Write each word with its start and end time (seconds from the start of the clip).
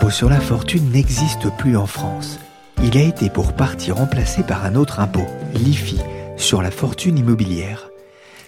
L'impôt 0.00 0.12
sur 0.12 0.30
la 0.30 0.40
fortune 0.40 0.92
n'existe 0.92 1.54
plus 1.58 1.76
en 1.76 1.86
France. 1.86 2.38
Il 2.82 2.96
a 2.96 3.02
été 3.02 3.28
pour 3.28 3.52
partie 3.52 3.92
remplacé 3.92 4.42
par 4.42 4.64
un 4.64 4.74
autre 4.74 4.98
impôt, 4.98 5.26
l'IFI, 5.52 5.98
sur 6.38 6.62
la 6.62 6.70
fortune 6.70 7.18
immobilière. 7.18 7.90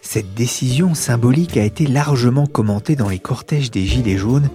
Cette 0.00 0.32
décision 0.32 0.94
symbolique 0.94 1.58
a 1.58 1.62
été 1.62 1.86
largement 1.86 2.46
commentée 2.46 2.96
dans 2.96 3.10
les 3.10 3.18
cortèges 3.18 3.70
des 3.70 3.84
Gilets 3.84 4.16
jaunes, 4.16 4.48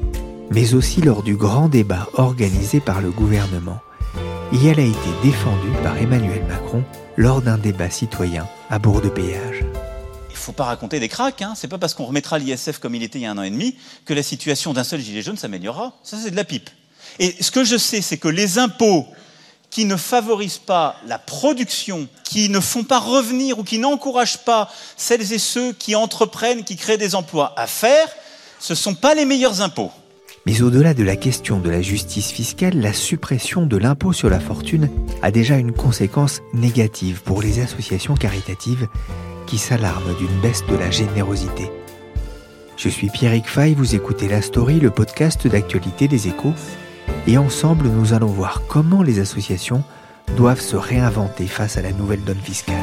mais 0.50 0.74
aussi 0.74 1.02
lors 1.02 1.22
du 1.22 1.36
grand 1.36 1.70
débat 1.70 2.08
organisé 2.16 2.80
par 2.80 3.00
le 3.00 3.12
gouvernement. 3.12 3.80
Et 4.52 4.66
elle 4.66 4.80
a 4.80 4.84
été 4.84 5.10
défendue 5.22 5.78
par 5.84 6.00
Emmanuel 6.00 6.44
Macron 6.50 6.84
lors 7.16 7.44
d'un 7.44 7.60
débat 7.60 7.92
citoyen 7.92 8.48
à 8.72 8.80
Bourg-de-Péage. 8.80 9.66
Il 10.32 10.36
faut 10.36 10.52
pas 10.52 10.66
raconter 10.66 11.00
des 11.00 11.10
cracks, 11.10 11.44
hein. 11.44 11.54
c'est 11.56 11.68
pas 11.68 11.78
parce 11.78 11.94
qu'on 11.94 12.06
remettra 12.06 12.40
l'ISF 12.40 12.80
comme 12.80 12.96
il 12.96 13.04
était 13.04 13.20
il 13.20 13.22
y 13.22 13.26
a 13.28 13.32
un 13.32 13.38
an 13.38 13.44
et 13.44 13.52
demi 13.52 13.76
que 14.04 14.16
la 14.16 14.24
situation 14.24 14.74
d'un 14.74 14.84
seul 14.84 15.00
gilet 15.00 15.22
jaune 15.22 15.38
s'améliorera. 15.38 15.94
Ça, 16.02 16.18
c'est 16.18 16.32
de 16.32 16.36
la 16.36 16.44
pipe. 16.44 16.72
Et 17.20 17.36
ce 17.42 17.52
que 17.52 17.64
je 17.64 17.78
sais, 17.78 18.02
c'est 18.02 18.18
que 18.18 18.28
les 18.28 18.58
impôts 18.58 19.06
qui 19.70 19.86
ne 19.86 19.96
favorisent 19.96 20.58
pas 20.58 20.96
la 21.06 21.20
production, 21.20 22.08
qui 22.24 22.50
ne 22.50 22.60
font 22.60 22.84
pas 22.84 23.00
revenir 23.00 23.60
ou 23.60 23.64
qui 23.64 23.80
n'encouragent 23.80 24.40
pas 24.40 24.72
celles 24.96 25.34
et 25.34 25.38
ceux 25.38 25.74
qui 25.74 25.96
entreprennent, 25.96 26.64
qui 26.64 26.76
créent 26.76 26.98
des 26.98 27.16
emplois 27.16 27.54
à 27.58 27.68
faire, 27.68 28.08
ce 28.60 28.74
ne 28.74 28.78
sont 28.78 28.96
pas 28.96 29.14
les 29.14 29.26
meilleurs 29.26 29.62
impôts. 29.62 29.92
Mais 30.46 30.62
au-delà 30.62 30.94
de 30.94 31.04
la 31.04 31.18
question 31.18 31.60
de 31.60 31.70
la 31.70 31.82
justice 31.82 32.32
fiscale, 32.32 32.80
la 32.80 32.94
suppression 32.94 33.66
de 33.66 33.76
l'impôt 33.76 34.14
sur 34.14 34.30
la 34.30 34.40
fortune 34.40 34.90
a 35.22 35.30
déjà 35.30 35.58
une 35.58 35.74
conséquence 35.74 36.40
négative 36.54 37.22
pour 37.24 37.42
les 37.42 37.60
associations 37.60 38.16
caritatives 38.16 38.88
qui 39.46 39.58
s'alarment 39.58 40.16
d'une 40.18 40.40
baisse 40.40 40.64
de 40.70 40.76
la 40.76 40.90
générosité. 40.90 41.70
Je 42.78 42.90
suis 42.90 43.10
Pierrick 43.10 43.48
Fay, 43.48 43.74
vous 43.74 43.96
écoutez 43.96 44.30
La 44.30 44.42
Story, 44.42 44.80
le 44.80 44.92
podcast 44.92 45.48
d'actualité 45.48 46.08
des 46.08 46.28
échos, 46.28 46.54
et 47.28 47.38
ensemble 47.38 47.90
nous 47.90 48.14
allons 48.14 48.28
voir 48.28 48.64
comment 48.68 49.04
les 49.04 49.20
associations 49.20 49.84
doivent 50.36 50.62
se 50.62 50.78
réinventer 50.78 51.46
face 51.46 51.78
à 51.78 51.82
la 51.82 51.92
nouvelle 51.92 52.24
donne 52.24 52.40
fiscale. 52.40 52.76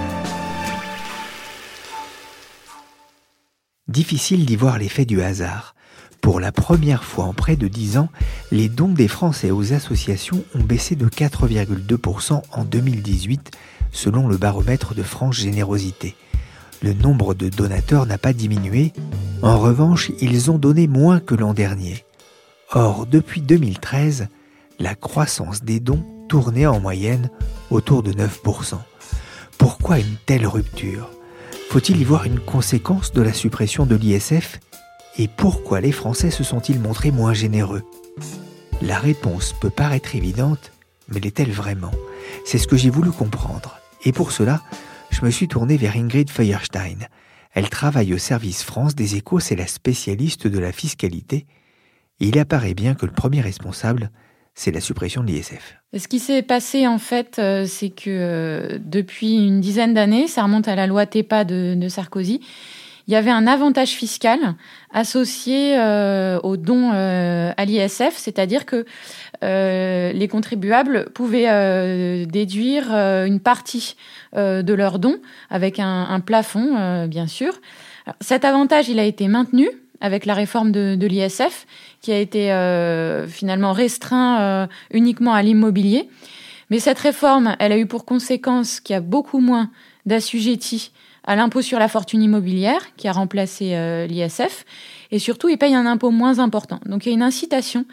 Difficile 3.88 4.44
d'y 4.44 4.56
voir 4.56 4.78
l'effet 4.78 5.06
du 5.06 5.22
hasard. 5.22 5.75
Pour 6.21 6.41
la 6.41 6.53
première 6.53 7.04
fois 7.04 7.25
en 7.25 7.34
près 7.34 7.56
de 7.56 7.69
10 7.69 7.99
ans, 7.99 8.09
les 8.50 8.69
dons 8.69 8.88
des 8.88 9.09
Français 9.09 9.50
aux 9.50 9.72
associations 9.72 10.43
ont 10.54 10.62
baissé 10.62 10.97
de 10.97 11.06
4,2% 11.06 12.43
en 12.50 12.65
2018, 12.65 13.50
selon 13.93 14.27
le 14.27 14.38
baromètre 14.38 14.94
de 14.94 15.03
France 15.03 15.37
Générosité. 15.37 16.16
Le 16.83 16.93
nombre 16.94 17.34
de 17.34 17.49
donateurs 17.49 18.06
n'a 18.06 18.19
pas 18.19 18.33
diminué, 18.33 18.93
en 19.43 19.59
revanche, 19.59 20.12
ils 20.21 20.50
ont 20.50 20.59
donné 20.59 20.87
moins 20.87 21.21
que 21.21 21.34
l'an 21.34 21.53
dernier. 21.53 22.04
Or, 22.76 23.06
depuis 23.06 23.40
2013, 23.40 24.26
la 24.80 24.96
croissance 24.96 25.62
des 25.62 25.78
dons 25.78 26.04
tournait 26.28 26.66
en 26.66 26.80
moyenne 26.80 27.30
autour 27.70 28.02
de 28.02 28.12
9%. 28.12 28.78
Pourquoi 29.58 30.00
une 30.00 30.16
telle 30.26 30.44
rupture? 30.44 31.08
Faut-il 31.70 32.00
y 32.00 32.04
voir 32.04 32.24
une 32.24 32.40
conséquence 32.40 33.12
de 33.12 33.22
la 33.22 33.32
suppression 33.32 33.86
de 33.86 33.94
l'ISF 33.94 34.58
Et 35.18 35.28
pourquoi 35.28 35.80
les 35.80 35.92
Français 35.92 36.32
se 36.32 36.42
sont-ils 36.42 36.80
montrés 36.80 37.12
moins 37.12 37.32
généreux? 37.32 37.84
La 38.82 38.98
réponse 38.98 39.54
peut 39.60 39.70
paraître 39.70 40.16
évidente, 40.16 40.72
mais 41.06 41.20
l'est-elle 41.20 41.52
vraiment? 41.52 41.92
C'est 42.44 42.58
ce 42.58 42.66
que 42.66 42.76
j'ai 42.76 42.91
voulu 42.91 43.12
comprendre. 43.12 43.78
Et 44.02 44.10
pour 44.10 44.32
cela, 44.32 44.62
je 45.10 45.24
me 45.24 45.30
suis 45.30 45.46
tourné 45.46 45.76
vers 45.76 45.96
Ingrid 45.96 46.28
Feuerstein. 46.28 47.06
Elle 47.52 47.70
travaille 47.70 48.14
au 48.14 48.18
service 48.18 48.64
France 48.64 48.96
des 48.96 49.14
échos, 49.14 49.38
c'est 49.38 49.54
la 49.54 49.68
spécialiste 49.68 50.48
de 50.48 50.58
la 50.58 50.72
fiscalité. 50.72 51.46
Il 52.20 52.38
apparaît 52.38 52.75
bien 52.75 52.94
que 52.94 53.06
le 53.06 53.12
premier 53.12 53.41
responsable, 53.41 54.10
c'est 54.54 54.70
la 54.70 54.80
suppression 54.80 55.22
de 55.22 55.26
l'ISF. 55.28 55.76
Ce 55.97 56.08
qui 56.08 56.20
s'est 56.20 56.42
passé 56.42 56.86
en 56.86 56.98
fait, 56.98 57.38
euh, 57.38 57.66
c'est 57.66 57.91
que 57.91 58.08
euh, 58.08 58.78
depuis 58.84 59.34
une 59.34 59.60
dizaine 59.60 59.94
d'années, 59.94 60.28
ça 60.28 60.44
remonte 60.44 60.69
à 60.69 60.76
la 60.76 60.86
loi 60.86 61.06
TEPA 61.06 61.44
de, 61.44 61.88
Sarkozy, 61.88 62.41
il 63.06 63.12
y 63.12 63.16
avait 63.16 63.30
un 63.30 63.47
avantage 63.47 63.91
fiscal 63.91 64.38
associé 64.92 65.78
euh, 65.78 66.38
aux 66.42 66.56
dons 66.56 66.91
à 66.92 67.64
l'ISF, 67.66 68.14
c'est-à-dire 68.16 68.64
que 68.64 68.86
les 69.42 70.28
contribuables 70.28 71.10
pouvaient 71.12 72.24
déduire 72.24 72.91
une 72.94 73.41
partie 73.41 73.97
de 74.34 74.72
leurs 74.72 74.98
dons 74.98 75.19
avec 75.50 75.80
un, 75.80 76.19
plafond, 76.20 77.06
bien 77.06 77.26
sûr. 77.26 77.60
Cet 78.22 78.47
avantage, 78.47 78.88
il 78.88 78.98
a 78.98 79.04
été 79.04 79.28
maintenu 79.28 79.69
avec 80.04 80.26
la 80.26 80.34
réforme 80.34 80.70
de, 80.70 81.06
l'ISF, 81.06 81.66
qui 82.03 82.12
a 82.12 82.19
été 82.19 82.53
euh, 82.53 83.26
finalement 83.26 83.72
restreint 83.72 84.38
euh, 84.38 84.66
uniquement 84.92 85.32
à 85.32 85.42
l'immobilier. 85.42 86.10
Mais 86.69 86.78
cette 86.78 86.98
réforme, 86.98 87.56
elle 87.59 87.72
a 87.72 87.78
eu 87.78 87.87
pour 87.87 88.04
conséquence 88.04 88.81
qu'il 88.81 88.92
y 88.92 88.97
a 88.98 89.00
beaucoup 89.00 89.41
moins 89.41 89.70
d'assujettis 90.04 90.92
à 91.26 91.37
l'impôt 91.37 91.62
sur 91.62 91.78
la 91.78 91.88
fortune 91.88 92.22
immobilière, 92.22 92.94
qui 92.98 93.09
a 93.09 93.12
remplacé 93.12 93.75
euh, 93.76 94.06
l'ISF, 94.06 94.66
et 95.14 95.20
surtout, 95.20 95.48
ils 95.48 95.58
payent 95.58 95.76
un 95.76 95.86
impôt 95.86 96.10
moins 96.10 96.41
important. 96.41 96.80
Donc 96.86 97.06
il 97.06 97.10
y 97.10 97.12
a 97.12 97.14
une 97.14 97.22
incitation 97.22 97.84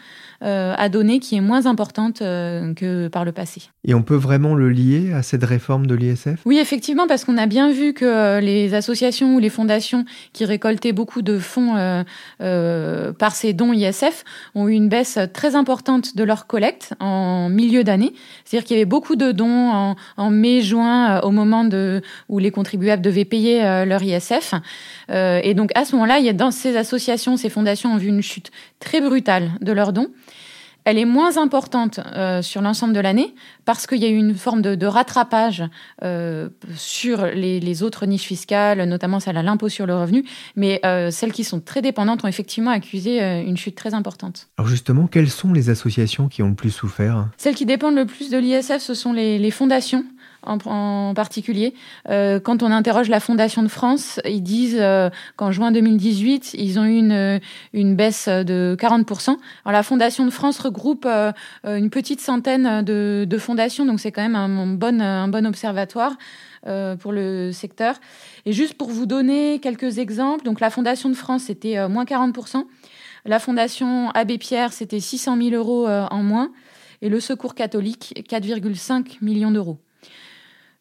euh, 0.42 0.74
à 0.76 0.88
donner 0.88 1.20
qui 1.20 1.36
est 1.36 1.40
moins 1.40 1.66
importante 1.66 2.20
euh, 2.20 2.74
que 2.74 3.06
par 3.06 3.24
le 3.24 3.30
passé. 3.30 3.62
Et 3.84 3.94
on 3.94 4.02
peut 4.02 4.16
vraiment 4.16 4.56
le 4.56 4.70
lier 4.70 5.12
à 5.12 5.22
cette 5.22 5.44
réforme 5.44 5.86
de 5.86 5.94
l'ISF? 5.94 6.40
Oui, 6.44 6.58
effectivement, 6.58 7.06
parce 7.06 7.24
qu'on 7.24 7.36
a 7.36 7.46
bien 7.46 7.70
vu 7.70 7.92
que 7.92 8.04
euh, 8.04 8.40
les 8.40 8.74
associations 8.74 9.36
ou 9.36 9.38
les 9.38 9.50
fondations 9.50 10.04
qui 10.32 10.44
récoltaient 10.44 10.90
beaucoup 10.90 11.22
de 11.22 11.38
fonds 11.38 11.76
euh, 11.76 13.12
par 13.12 13.36
ces 13.36 13.52
dons 13.52 13.72
ISF 13.72 14.24
ont 14.56 14.66
eu 14.66 14.72
une 14.72 14.88
baisse 14.88 15.16
très 15.32 15.54
importante 15.54 16.16
de 16.16 16.24
leur 16.24 16.48
collecte 16.48 16.94
en 16.98 17.48
milieu 17.48 17.84
d'année. 17.84 18.12
C'est-à-dire 18.44 18.66
qu'il 18.66 18.76
y 18.76 18.80
avait 18.80 18.84
beaucoup 18.84 19.14
de 19.14 19.30
dons 19.30 19.70
en, 19.70 19.96
en 20.16 20.30
mai-juin, 20.30 21.20
au 21.20 21.30
moment 21.30 21.62
de, 21.62 22.02
où 22.28 22.40
les 22.40 22.50
contribuables 22.50 23.02
devaient 23.02 23.24
payer 23.24 23.62
leur 23.86 24.02
ISF. 24.02 24.54
et 25.08 25.54
donc 25.54 25.70
à 25.76 25.84
ce 25.84 25.94
moment-là, 25.94 26.18
il 26.18 26.26
y 26.26 26.28
a 26.28 26.32
dans 26.32 26.50
ces 26.50 26.76
associations, 26.76 27.11
ces 27.16 27.48
fondations 27.48 27.92
ont 27.92 27.96
vu 27.96 28.08
une 28.08 28.22
chute 28.22 28.50
très 28.80 29.00
brutale 29.00 29.50
de 29.60 29.72
leurs 29.72 29.92
dons. 29.92 30.08
Elle 30.84 30.98
est 30.98 31.04
moins 31.04 31.36
importante 31.36 32.00
euh, 32.16 32.42
sur 32.42 32.60
l'ensemble 32.60 32.92
de 32.92 33.00
l'année 33.00 33.34
parce 33.64 33.86
qu'il 33.86 33.98
y 33.98 34.04
a 34.04 34.08
eu 34.08 34.16
une 34.16 34.34
forme 34.34 34.62
de, 34.62 34.74
de 34.74 34.86
rattrapage 34.86 35.62
euh, 36.02 36.48
sur 36.74 37.26
les, 37.26 37.60
les, 37.60 37.82
autres 37.82 38.06
niches 38.06 38.24
fiscales, 38.24 38.82
notamment 38.88 39.20
celle 39.20 39.36
à 39.36 39.42
l'impôt 39.42 39.68
sur 39.68 39.86
le 39.86 39.94
revenu, 39.94 40.24
mais 40.56 40.80
euh, 40.84 41.10
celles 41.10 41.32
qui 41.32 41.44
sont 41.44 41.60
très 41.60 41.82
dépendantes 41.82 42.24
ont 42.24 42.28
effectivement 42.28 42.72
accusé 42.72 43.22
une 43.46 43.56
chute 43.56 43.76
très 43.76 43.94
importante. 43.94 44.48
Alors 44.58 44.68
justement, 44.68 45.06
quelles 45.06 45.30
sont 45.30 45.52
les 45.52 45.70
associations 45.70 46.28
qui 46.28 46.42
ont 46.42 46.48
le 46.48 46.54
plus 46.54 46.70
souffert? 46.70 47.28
Celles 47.36 47.54
qui 47.54 47.66
dépendent 47.66 47.94
le 47.94 48.06
plus 48.06 48.30
de 48.30 48.38
l'ISF, 48.38 48.78
ce 48.78 48.94
sont 48.94 49.12
les, 49.12 49.38
les 49.38 49.50
fondations 49.50 50.04
en, 50.42 50.58
en 50.66 51.14
particulier. 51.14 51.74
Euh, 52.08 52.40
quand 52.40 52.62
on 52.62 52.70
interroge 52.70 53.08
la 53.08 53.20
Fondation 53.20 53.62
de 53.62 53.68
France, 53.68 54.20
ils 54.24 54.42
disent 54.42 54.78
euh, 54.78 55.10
qu'en 55.36 55.52
juin 55.52 55.72
2018, 55.72 56.54
ils 56.54 56.78
ont 56.78 56.84
eu 56.84 56.98
une, 56.98 57.40
une 57.72 57.96
baisse 57.96 58.28
de 58.28 58.76
40%. 58.78 59.28
Alors, 59.28 59.38
la 59.66 59.82
Fondation 59.82 60.24
de 60.24 60.30
France 60.30 60.58
regroupe 60.58 61.06
euh, 61.06 61.32
une 61.64 61.90
petite 61.90 62.20
centaine 62.20 62.82
de, 62.82 63.26
de 63.28 63.38
fondations, 63.38 63.86
donc 63.86 64.00
c'est 64.00 64.12
quand 64.12 64.22
même 64.22 64.36
un, 64.36 64.58
un, 64.58 64.66
bon, 64.66 65.00
un 65.00 65.28
bon 65.28 65.46
observatoire. 65.46 66.12
Euh, 66.68 66.94
pour 66.94 67.10
le 67.10 67.50
secteur. 67.50 67.96
Et 68.46 68.52
juste 68.52 68.74
pour 68.74 68.88
vous 68.88 69.04
donner 69.04 69.58
quelques 69.58 69.98
exemples, 69.98 70.44
donc 70.44 70.60
la 70.60 70.70
Fondation 70.70 71.08
de 71.08 71.16
France, 71.16 71.42
c'était 71.48 71.76
euh, 71.76 71.88
moins 71.88 72.04
40%. 72.04 72.64
La 73.24 73.40
Fondation 73.40 74.10
Abbé 74.10 74.38
Pierre, 74.38 74.72
c'était 74.72 75.00
600 75.00 75.38
000 75.38 75.56
euros 75.56 75.88
en 75.88 76.22
moins. 76.22 76.52
Et 77.00 77.08
le 77.08 77.18
Secours 77.18 77.56
catholique, 77.56 78.14
4,5 78.30 79.16
millions 79.22 79.50
d'euros. 79.50 79.80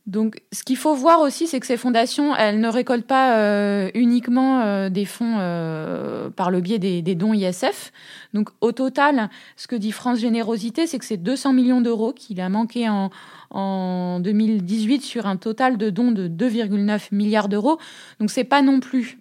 Donc, 0.07 0.42
ce 0.51 0.63
qu'il 0.63 0.77
faut 0.77 0.95
voir 0.95 1.21
aussi, 1.21 1.45
c'est 1.45 1.59
que 1.59 1.68
ces 1.68 1.77
fondations, 1.77 2.36
elles 2.36 2.59
ne 2.59 2.68
récoltent 2.68 3.06
pas 3.06 3.38
euh, 3.38 3.92
uniquement 3.94 4.62
euh, 4.62 4.89
des 4.89 5.06
fonds 5.06 5.36
euh, 5.38 6.31
par 6.31 6.50
le 6.50 6.59
biais 6.59 6.80
des, 6.80 7.15
dons 7.15 7.33
ISF. 7.33 7.92
Donc, 8.33 8.50
au 8.62 8.71
total, 8.71 9.30
ce 9.57 9.68
que 9.68 9.75
dit 9.75 9.92
France 9.92 10.18
Générosité, 10.19 10.88
c'est 10.88 10.98
que 10.98 11.06
c'est 11.06 11.18
200 11.18 11.53
millions 11.53 11.81
d'euros 11.81 12.13
qu'il 12.13 12.42
a 12.42 12.50
manqué 12.50 12.89
en, 12.89 13.12
en 13.51 14.19
2018 14.19 15.01
sur 15.03 15.27
un 15.27 15.38
total 15.38 15.77
de 15.77 15.92
dons 15.92 16.12
de 16.12 16.27
2,9 16.27 17.09
milliards 17.12 17.47
d'euros. 17.47 17.77
Donc, 18.19 18.31
c'est 18.31 18.44
pas 18.44 18.63
non 18.63 18.80
plus 18.80 19.20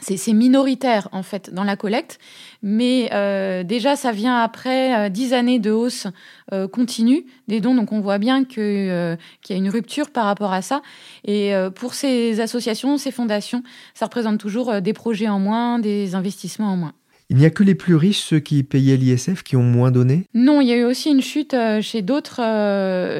c'est 0.00 0.32
minoritaire 0.32 1.08
en 1.12 1.22
fait 1.22 1.52
dans 1.52 1.64
la 1.64 1.76
collecte, 1.76 2.18
mais 2.62 3.10
euh, 3.12 3.62
déjà 3.62 3.96
ça 3.96 4.12
vient 4.12 4.38
après 4.38 4.96
euh, 4.96 5.08
dix 5.08 5.32
années 5.32 5.58
de 5.58 5.70
hausse 5.70 6.06
euh, 6.52 6.68
continue 6.68 7.24
des 7.48 7.60
dons, 7.60 7.74
donc 7.74 7.92
on 7.92 8.00
voit 8.00 8.18
bien 8.18 8.44
qu'il 8.44 8.86
y 8.86 9.52
a 9.52 9.56
une 9.56 9.70
rupture 9.70 10.10
par 10.10 10.24
rapport 10.24 10.52
à 10.52 10.62
ça. 10.62 10.82
Et 11.24 11.52
pour 11.74 11.94
ces 11.94 12.40
associations, 12.40 12.96
ces 12.98 13.10
fondations, 13.10 13.62
ça 13.94 14.06
représente 14.06 14.38
toujours 14.38 14.80
des 14.80 14.92
projets 14.92 15.28
en 15.28 15.38
moins, 15.38 15.78
des 15.78 16.14
investissements 16.14 16.72
en 16.72 16.76
moins. 16.76 16.92
Il 17.30 17.36
n'y 17.36 17.44
a 17.44 17.50
que 17.50 17.62
les 17.62 17.74
plus 17.74 17.94
riches, 17.94 18.20
ceux 18.20 18.38
qui 18.38 18.62
payaient 18.62 18.96
l'ISF, 18.96 19.42
qui 19.42 19.56
ont 19.56 19.62
moins 19.62 19.90
donné? 19.90 20.24
Non, 20.34 20.60
il 20.60 20.68
y 20.68 20.72
a 20.72 20.76
eu 20.76 20.84
aussi 20.84 21.10
une 21.10 21.20
chute 21.20 21.54
chez 21.80 22.02
d'autres 22.02 22.42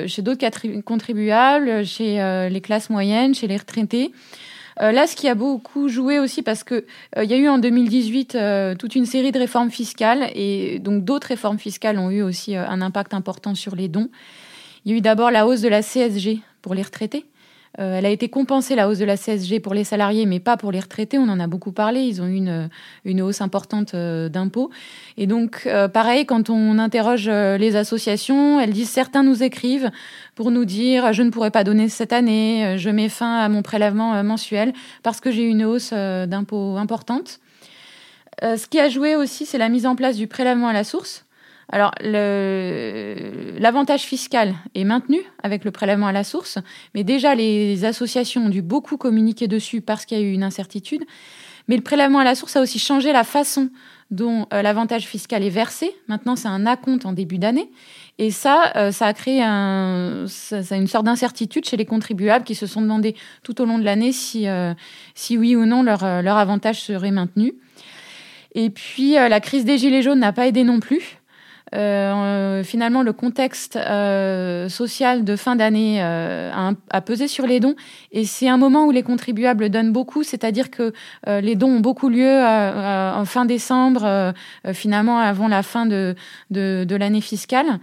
chez 0.07 0.23
d'autres 0.23 0.81
contribuables, 0.83 1.85
chez 1.85 2.49
les 2.51 2.61
classes 2.61 2.91
moyennes, 2.91 3.35
chez 3.35 3.47
les 3.47 3.57
retraités. 3.57 4.13
Euh, 4.81 4.93
là, 4.93 5.07
ce 5.07 5.17
qui 5.17 5.29
a 5.29 5.35
beaucoup 5.35 5.89
joué 5.89 6.19
aussi, 6.19 6.43
parce 6.43 6.63
que 6.63 6.85
euh, 7.17 7.25
il 7.25 7.31
y 7.31 7.35
a 7.35 7.37
eu 7.37 7.49
en 7.49 7.59
2018 7.59 8.35
euh, 8.35 8.75
toute 8.75 8.95
une 8.95 9.07
série 9.07 9.33
de 9.33 9.39
réformes 9.39 9.71
fiscales, 9.71 10.31
et 10.35 10.79
donc 10.79 11.05
d'autres 11.05 11.29
réformes 11.29 11.59
fiscales 11.59 11.99
ont 11.99 12.11
eu 12.11 12.23
aussi 12.23 12.55
un 12.55 12.81
impact 12.81 13.15
important 13.15 13.55
sur 13.55 13.75
les 13.75 13.89
dons. 13.89 14.09
Il 14.85 14.93
y 14.93 14.95
a 14.95 14.99
eu 14.99 15.01
d'abord 15.01 15.31
la 15.31 15.47
hausse 15.47 15.61
de 15.61 15.69
la 15.69 15.83
CSG 15.83 16.41
pour 16.63 16.75
les 16.75 16.83
retraités. 16.83 17.25
Euh, 17.79 17.99
elle 17.99 18.07
a 18.07 18.11
été 18.11 18.29
compensée, 18.29 18.75
la 18.75 18.89
hausse 18.89 18.99
de 18.99 19.05
la 19.05 19.17
CSG 19.17 19.61
pour 19.61 19.75
les 19.75 19.85
salariés, 19.85 20.27
mais 20.27 20.41
pas 20.41 20.57
pour 20.57 20.73
les 20.73 20.81
retraités. 20.81 21.19
On 21.19 21.29
en 21.29 21.39
a 21.39 21.47
beaucoup 21.47 21.73
parlé. 21.73 22.01
Ils 22.01 22.21
ont 22.21 22.27
eu 22.27 22.69
une, 23.05 23.23
hausse 23.23 23.41
importante 23.41 23.95
euh, 23.95 24.29
d'impôts. 24.29 24.71
Et 25.17 25.27
donc, 25.27 25.63
euh, 25.67 25.89
pareil, 25.89 26.27
quand 26.27 26.51
on 26.51 26.79
interroge 26.79 27.29
les 27.29 27.77
associations, 27.77 28.61
elles 28.61 28.73
disent 28.73 28.91
certains 28.91 29.23
nous 29.23 29.43
écrivent 29.43 29.91
pour 30.35 30.51
nous 30.51 30.65
dire 30.65 31.13
je 31.13 31.23
ne 31.23 31.31
pourrai 31.31 31.51
pas 31.51 31.65
donner 31.65 31.89
cette 31.89 32.13
année, 32.13 32.77
je 32.79 32.91
mets 32.91 33.09
fin 33.09 33.39
à 33.39 33.49
mon 33.49 33.63
prélèvement 33.63 34.23
mensuel 34.23 34.73
parce 35.03 35.21
que 35.21 35.31
j'ai 35.31 35.43
eu 35.43 35.49
une 35.49 35.65
hausse 35.65 35.93
d'impôts 35.93 36.77
importante. 36.77 37.41
ce 38.43 38.67
qui 38.67 38.79
a 38.79 38.89
joué 38.89 39.17
aussi, 39.17 39.47
c'est 39.47 39.59
la 39.59 39.69
mise 39.69 39.87
en 39.87 39.97
place 39.97 40.17
du 40.17 40.27
prélèvement 40.27 40.69
à 40.69 40.73
la 40.73 40.85
source. 40.85 41.25
Alors, 41.71 41.93
l'avantage 42.01 44.03
fiscal 44.03 44.55
est 44.75 44.85
maintenu 44.85 45.19
avec 45.43 45.65
le 45.65 45.71
prélèvement 45.71 46.07
à 46.07 46.13
la 46.13 46.25
source, 46.25 46.59
mais 46.95 47.05
déjà 47.05 47.35
les 47.35 47.85
associations 47.85 48.47
ont 48.47 48.49
dû 48.49 48.63
beaucoup 48.63 48.97
communiquer 48.97 49.49
dessus 49.49 49.83
parce 49.83 50.07
qu'il 50.07 50.19
y 50.19 50.21
a 50.21 50.25
eu 50.25 50.33
une 50.33 50.45
incertitude. 50.45 51.05
Mais 51.69 51.77
le 51.77 51.83
prélèvement 51.83 52.21
à 52.21 52.25
la 52.25 52.35
source 52.35 52.57
a 52.57 52.63
aussi 52.63 52.79
changé 52.79 53.13
la 53.13 53.25
façon 53.25 53.69
dont 54.11 54.47
euh, 54.55 54.63
l'avantage 54.63 55.05
fiscal 55.05 55.43
est 55.43 55.51
versé. 55.51 55.95
Maintenant, 56.09 56.35
c'est 56.35 56.49
un 56.49 56.65
acompte 56.65 57.05
en 57.05 57.13
début 57.13 57.37
d'année. 57.37 57.71
Et 58.17 58.31
ça, 58.31 58.73
euh, 58.77 58.91
ça 58.91 59.07
a 59.07 59.13
créé 59.13 59.43
un, 59.43 60.25
ça, 60.27 60.77
une 60.77 60.87
sorte 60.87 61.05
d'incertitude 61.05 61.67
chez 61.67 61.77
les 61.77 61.85
contribuables 61.85 62.47
qui 62.47 62.55
se 62.55 62.67
sont 62.67 62.81
demandé 62.81 63.15
tout 63.43 63.61
au 63.61 63.67
long 63.67 63.79
de 63.79 63.85
l'année 63.85 64.13
si, 64.13 64.49
euh, 64.49 64.73
si 65.15 65.37
oui 65.37 65.57
ou 65.57 65.67
non 65.67 65.83
leur, 65.83 66.23
leur 66.23 66.39
avantage 66.39 66.81
serait 66.81 67.11
maintenu. 67.11 67.53
Et 68.55 68.71
puis, 68.71 69.13
la 69.13 69.41
crise 69.41 69.67
des 69.67 69.77
Gilets 69.77 70.01
jaunes 70.01 70.21
n'a 70.21 70.33
pas 70.33 70.47
aidé 70.47 70.65
non 70.65 70.81
plus. 70.81 71.18
Euh, 71.75 72.63
finalement, 72.65 73.03
le 73.03 73.13
contexte 73.13 73.77
euh, 73.77 74.69
social 74.69 75.25
de 75.25 75.37
fin 75.37 75.57
d'année 75.57 75.99
euh, 76.03 76.51
a, 76.91 77.01
pesé 77.01 77.29
sur 77.29 77.47
les 77.47 77.61
dons. 77.61 77.75
Et 78.13 78.25
c'est 78.25 78.49
un 78.49 78.57
moment 78.57 78.87
où 78.87 78.91
les 78.91 79.03
contribuables 79.03 79.69
donnent 79.69 79.93
beaucoup, 79.93 80.23
c'est-à-dire 80.23 80.71
que 80.71 80.93
les 81.27 81.55
dons 81.55 81.77
ont 81.77 81.81
beaucoup 81.81 82.09
lieu 82.09 82.29
en 82.29 83.25
fin 83.25 83.45
décembre, 83.45 84.33
finalement 84.73 85.19
avant 85.19 85.49
la 85.49 85.63
fin 85.63 85.87
de, 85.87 86.15
de, 86.51 86.85
de 86.87 86.97
l'année 86.97 87.21
fiscale. 87.21 87.79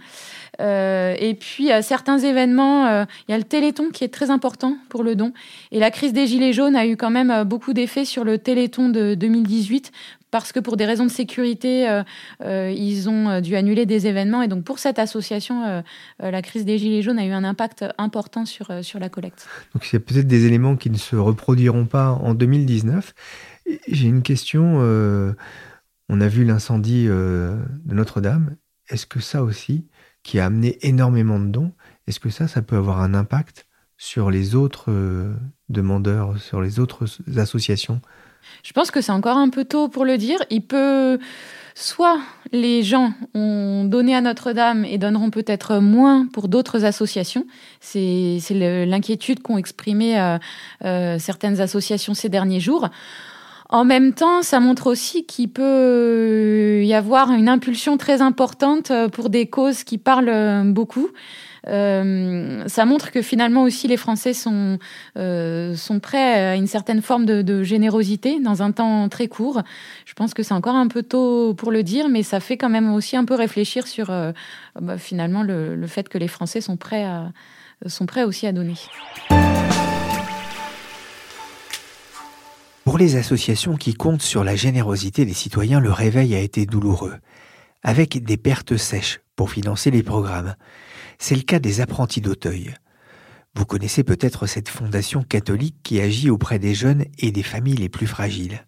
et 0.60 1.36
puis, 1.38 1.70
certains 1.82 2.18
événements, 2.18 3.04
il 3.28 3.32
y 3.32 3.34
a 3.34 3.38
le 3.38 3.44
Téléthon 3.44 3.90
qui 3.92 4.04
est 4.04 4.12
très 4.12 4.30
important 4.30 4.76
pour 4.88 5.02
le 5.02 5.14
don. 5.14 5.32
Et 5.72 5.78
la 5.78 5.90
crise 5.90 6.12
des 6.12 6.26
Gilets 6.26 6.52
jaunes 6.52 6.76
a 6.76 6.86
eu 6.86 6.96
quand 6.96 7.10
même 7.10 7.44
beaucoup 7.44 7.72
d'effets 7.72 8.04
sur 8.04 8.24
le 8.24 8.38
Téléthon 8.38 8.88
de 8.88 9.14
2018 9.14 9.92
parce 10.40 10.52
que 10.52 10.60
pour 10.60 10.76
des 10.76 10.86
raisons 10.86 11.04
de 11.04 11.10
sécurité, 11.10 11.88
euh, 11.88 12.02
euh, 12.42 12.70
ils 12.70 13.08
ont 13.08 13.28
euh, 13.28 13.40
dû 13.40 13.56
annuler 13.56 13.86
des 13.86 14.06
événements. 14.06 14.42
Et 14.42 14.48
donc 14.48 14.64
pour 14.64 14.78
cette 14.78 14.98
association, 14.98 15.82
la 16.18 16.42
crise 16.42 16.64
des 16.64 16.78
Gilets 16.78 17.02
jaunes 17.02 17.18
a 17.18 17.26
eu 17.26 17.32
un 17.32 17.44
impact 17.44 17.84
important 17.98 18.44
sur, 18.44 18.72
sur 18.82 18.98
la 18.98 19.08
collecte. 19.08 19.46
Donc 19.74 19.82
a 19.92 19.98
peut-être 19.98 20.26
des 20.26 20.46
éléments 20.46 20.76
qui 20.76 20.90
ne 20.90 20.96
se 20.96 21.16
reproduiront 21.16 21.86
pas 21.86 22.10
en 22.10 22.34
2019. 22.34 23.14
J'ai 23.88 24.08
une 24.08 24.22
question. 24.22 24.78
on 26.08 26.20
a 26.20 26.28
vu 26.28 26.44
l'incendie 26.44 27.06
de 27.06 27.58
Notre-Dame. 27.86 28.56
Est-ce 28.88 29.06
que 29.06 29.20
ça 29.20 29.42
aussi, 29.42 29.86
qui 30.22 30.38
a 30.38 30.46
amené 30.46 30.78
énormément 30.82 31.40
de 31.40 31.46
dons, 31.46 31.72
est-ce 32.06 32.20
que 32.20 32.30
ça, 32.30 32.46
ça 32.48 32.62
peut 32.62 32.76
avoir 32.76 33.00
un 33.00 33.14
impact 33.14 33.66
sur 33.96 34.30
les 34.30 34.54
autres 34.54 34.92
demandeurs, 35.68 36.38
sur 36.38 36.60
les 36.60 36.78
autres 36.78 37.06
associations? 37.36 38.00
Je 38.62 38.72
pense 38.72 38.90
que 38.90 39.00
c'est 39.00 39.12
encore 39.12 39.36
un 39.36 39.48
peu 39.48 39.64
tôt 39.64 39.88
pour 39.88 40.04
le 40.04 40.18
dire. 40.18 40.38
Il 40.50 40.62
peut. 40.62 41.18
Soit 41.78 42.18
les 42.52 42.82
gens 42.82 43.12
ont 43.34 43.84
donné 43.84 44.16
à 44.16 44.22
Notre-Dame 44.22 44.86
et 44.86 44.96
donneront 44.96 45.28
peut-être 45.28 45.76
moins 45.76 46.26
pour 46.32 46.48
d'autres 46.48 46.86
associations. 46.86 47.44
C'est 47.80 48.40
l'inquiétude 48.86 49.42
qu'ont 49.42 49.58
exprimé 49.58 50.18
euh, 50.18 50.38
euh, 50.86 51.18
certaines 51.18 51.60
associations 51.60 52.14
ces 52.14 52.30
derniers 52.30 52.60
jours. 52.60 52.88
En 53.68 53.84
même 53.84 54.12
temps, 54.12 54.42
ça 54.42 54.60
montre 54.60 54.86
aussi 54.86 55.26
qu'il 55.26 55.50
peut 55.50 56.82
y 56.84 56.94
avoir 56.94 57.32
une 57.32 57.48
impulsion 57.48 57.96
très 57.96 58.22
importante 58.22 58.92
pour 59.12 59.28
des 59.28 59.46
causes 59.46 59.82
qui 59.82 59.98
parlent 59.98 60.72
beaucoup. 60.72 61.10
Euh, 61.68 62.62
ça 62.68 62.84
montre 62.84 63.10
que 63.10 63.22
finalement 63.22 63.62
aussi 63.62 63.88
les 63.88 63.96
Français 63.96 64.32
sont, 64.32 64.78
euh, 65.18 65.74
sont 65.74 65.98
prêts 66.00 66.34
à 66.34 66.54
une 66.54 66.66
certaine 66.66 67.02
forme 67.02 67.26
de, 67.26 67.62
générosité 67.62 68.38
dans 68.40 68.62
un 68.62 68.72
temps 68.72 69.08
très 69.08 69.28
court. 69.28 69.62
Je 70.04 70.14
pense 70.14 70.34
que 70.34 70.42
c'est 70.42 70.54
encore 70.54 70.76
un 70.76 70.88
peu 70.88 71.02
tôt 71.02 71.54
pour 71.54 71.72
le 71.72 71.82
dire, 71.82 72.08
mais 72.08 72.22
ça 72.22 72.40
fait 72.40 72.56
quand 72.56 72.68
même 72.68 72.92
aussi 72.92 73.16
un 73.16 73.24
peu 73.24 73.34
réfléchir 73.34 73.86
sur 73.86 74.10
euh, 74.10 74.32
bah, 74.80 74.98
finalement 74.98 75.42
le, 75.42 75.74
le, 75.74 75.86
fait 75.86 76.08
que 76.08 76.18
les 76.18 76.28
Français 76.28 76.60
sont 76.60 76.76
prêts, 76.76 77.04
à, 77.04 77.32
sont 77.86 78.06
prêts 78.06 78.24
aussi 78.24 78.46
à 78.46 78.52
donner. 78.52 78.74
Pour 82.96 83.04
les 83.04 83.16
associations 83.16 83.76
qui 83.76 83.92
comptent 83.92 84.22
sur 84.22 84.42
la 84.42 84.56
générosité 84.56 85.26
des 85.26 85.34
citoyens, 85.34 85.80
le 85.80 85.92
réveil 85.92 86.34
a 86.34 86.40
été 86.40 86.64
douloureux, 86.64 87.18
avec 87.82 88.24
des 88.24 88.38
pertes 88.38 88.78
sèches 88.78 89.20
pour 89.36 89.50
financer 89.50 89.90
les 89.90 90.02
programmes. 90.02 90.54
C'est 91.18 91.36
le 91.36 91.42
cas 91.42 91.58
des 91.58 91.82
apprentis 91.82 92.22
d'Auteuil. 92.22 92.72
Vous 93.54 93.66
connaissez 93.66 94.02
peut-être 94.02 94.46
cette 94.46 94.70
fondation 94.70 95.22
catholique 95.22 95.76
qui 95.82 96.00
agit 96.00 96.30
auprès 96.30 96.58
des 96.58 96.74
jeunes 96.74 97.04
et 97.18 97.32
des 97.32 97.42
familles 97.42 97.76
les 97.76 97.90
plus 97.90 98.06
fragiles. 98.06 98.64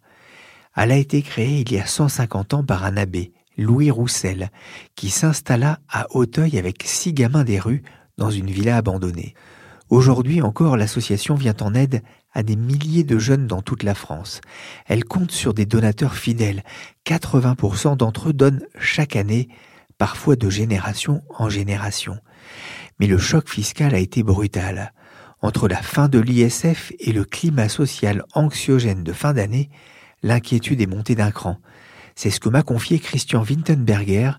Elle 0.76 0.92
a 0.92 0.96
été 0.98 1.22
créée 1.22 1.60
il 1.60 1.72
y 1.72 1.80
a 1.80 1.86
150 1.86 2.52
ans 2.52 2.64
par 2.64 2.84
un 2.84 2.98
abbé, 2.98 3.32
Louis 3.56 3.90
Roussel, 3.90 4.50
qui 4.94 5.08
s'installa 5.08 5.78
à 5.88 6.06
Auteuil 6.14 6.58
avec 6.58 6.82
six 6.84 7.14
gamins 7.14 7.44
des 7.44 7.60
rues 7.60 7.82
dans 8.18 8.30
une 8.30 8.50
villa 8.50 8.76
abandonnée. 8.76 9.32
Aujourd'hui 9.90 10.42
encore, 10.42 10.76
l'association 10.76 11.34
vient 11.34 11.56
en 11.60 11.74
aide 11.74 12.02
à 12.32 12.42
des 12.42 12.56
milliers 12.56 13.04
de 13.04 13.18
jeunes 13.18 13.46
dans 13.46 13.62
toute 13.62 13.82
la 13.82 13.94
France. 13.94 14.42
Elle 14.86 15.04
compte 15.04 15.32
sur 15.32 15.54
des 15.54 15.64
donateurs 15.64 16.14
fidèles. 16.14 16.62
80% 17.06 17.96
d'entre 17.96 18.28
eux 18.28 18.32
donnent 18.34 18.64
chaque 18.78 19.16
année, 19.16 19.48
parfois 19.96 20.36
de 20.36 20.50
génération 20.50 21.22
en 21.36 21.48
génération. 21.48 22.18
Mais 23.00 23.06
le 23.06 23.18
choc 23.18 23.48
fiscal 23.48 23.94
a 23.94 23.98
été 23.98 24.22
brutal. 24.22 24.92
Entre 25.40 25.68
la 25.68 25.80
fin 25.80 26.08
de 26.08 26.18
l'ISF 26.18 26.92
et 26.98 27.12
le 27.12 27.24
climat 27.24 27.68
social 27.68 28.24
anxiogène 28.34 29.04
de 29.04 29.12
fin 29.12 29.32
d'année, 29.32 29.70
l'inquiétude 30.22 30.80
est 30.80 30.86
montée 30.86 31.14
d'un 31.14 31.30
cran. 31.30 31.58
C'est 32.14 32.30
ce 32.30 32.40
que 32.40 32.48
m'a 32.48 32.62
confié 32.62 32.98
Christian 32.98 33.42
Wintenberger, 33.42 34.32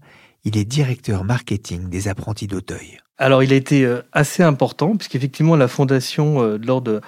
il 0.45 0.57
est 0.57 0.65
directeur 0.65 1.23
marketing 1.23 1.89
des 1.89 2.07
apprentis 2.07 2.47
d'Auteuil. 2.47 2.99
Alors 3.17 3.43
il 3.43 3.51
a 3.51 3.55
été 3.55 3.85
euh, 3.85 4.01
assez 4.13 4.43
important, 4.43 4.95
puisqu'effectivement 4.95 5.55
la 5.55 5.67
fondation, 5.67 6.41
euh, 6.41 6.57
lors 6.57 6.81
de 6.81 7.01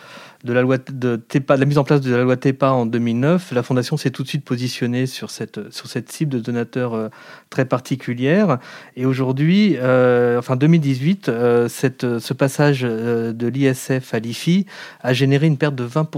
la 0.54 0.62
loi 0.62 0.78
TEPA, 0.78 1.58
la 1.58 1.66
mise 1.66 1.78
en 1.78 1.84
place 1.84 2.02
de 2.02 2.14
la 2.14 2.24
loi 2.24 2.36
TEPA 2.36 2.72
en 2.72 2.86
2009, 2.86 3.52
la 3.52 3.64
fondation 3.64 3.98
s'est 3.98 4.12
tout 4.12 4.24
de 4.24 4.28
suite 4.28 4.44
positionnée 4.44 5.06
sur 5.06 5.30
cette 5.30 5.72
sur 5.72 5.88
cette 5.88 6.12
cible 6.12 6.32
de 6.32 6.40
donateurs 6.40 6.94
euh, 6.94 7.10
très 7.50 7.66
particulière. 7.66 8.58
Et 8.96 9.06
aujourd'hui, 9.06 9.76
euh, 9.78 10.40
enfin 10.40 10.56
2018, 10.56 11.30
euh, 11.30 11.68
cette, 11.68 12.20
ce 12.20 12.34
passage 12.34 12.82
de 12.82 13.48
l'ISF 13.48 14.14
à 14.14 14.20
l'IFI 14.20 14.66
a 15.02 15.14
généré 15.14 15.48
une 15.48 15.58
perte 15.58 15.76
de 15.76 15.84
20 15.84 16.10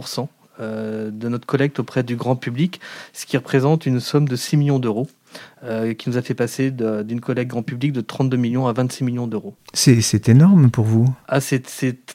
de 0.60 1.30
notre 1.30 1.46
collecte 1.46 1.80
auprès 1.80 2.04
du 2.04 2.16
grand 2.16 2.36
public, 2.36 2.80
ce 3.12 3.26
qui 3.26 3.38
représente 3.38 3.86
une 3.86 4.00
somme 4.00 4.28
de 4.28 4.36
6 4.36 4.58
millions 4.58 4.80
d'euros. 4.80 5.08
Euh, 5.66 5.94
qui 5.94 6.10
nous 6.10 6.18
a 6.18 6.22
fait 6.22 6.34
passer 6.34 6.72
d'une 6.72 7.22
collecte 7.22 7.50
grand 7.50 7.64
public 7.64 7.94
de 7.94 8.02
32 8.02 8.36
millions 8.36 8.68
à 8.68 8.74
26 8.74 9.06
millions 9.06 9.28
d'euros. 9.28 9.54
C'est 9.72 10.28
énorme 10.28 10.70
pour 10.70 10.84
vous 10.84 11.08
ah, 11.30 11.40
C'est 11.40 11.64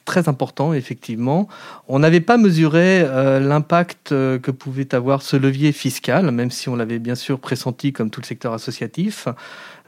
très 0.05 0.29
important, 0.29 0.71
effectivement. 0.73 1.47
On 1.87 1.97
n'avait 1.97 2.21
pas 2.21 2.37
mesuré 2.37 3.01
euh, 3.01 3.39
l'impact 3.39 4.11
euh, 4.11 4.37
que 4.37 4.51
pouvait 4.51 4.93
avoir 4.93 5.23
ce 5.23 5.35
levier 5.35 5.71
fiscal, 5.71 6.29
même 6.29 6.51
si 6.51 6.69
on 6.69 6.75
l'avait 6.75 6.99
bien 6.99 7.15
sûr 7.15 7.39
pressenti 7.39 7.91
comme 7.91 8.11
tout 8.11 8.21
le 8.21 8.27
secteur 8.27 8.53
associatif. 8.53 9.27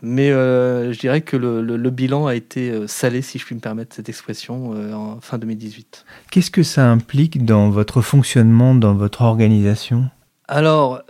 Mais 0.01 0.29
je 0.31 0.99
dirais 0.99 1.21
que 1.21 1.37
le, 1.37 1.61
le, 1.61 1.89
bilan 1.91 2.25
a 2.25 2.33
été 2.33 2.87
salé, 2.87 3.21
si 3.21 3.37
je 3.37 3.45
puis 3.45 3.53
me 3.53 3.59
permettre 3.59 3.95
cette 3.95 4.09
expression, 4.09 4.71
en 4.95 5.21
fin 5.21 5.37
2018. 5.37 6.05
Qu'est-ce 6.31 6.49
que 6.49 6.63
ça 6.63 6.89
implique 6.89 7.45
dans 7.45 7.69
votre 7.69 8.01
fonctionnement, 8.01 8.73
dans 8.73 8.95
votre 8.95 9.21
organisation? 9.21 10.05
Alors, 10.47 11.03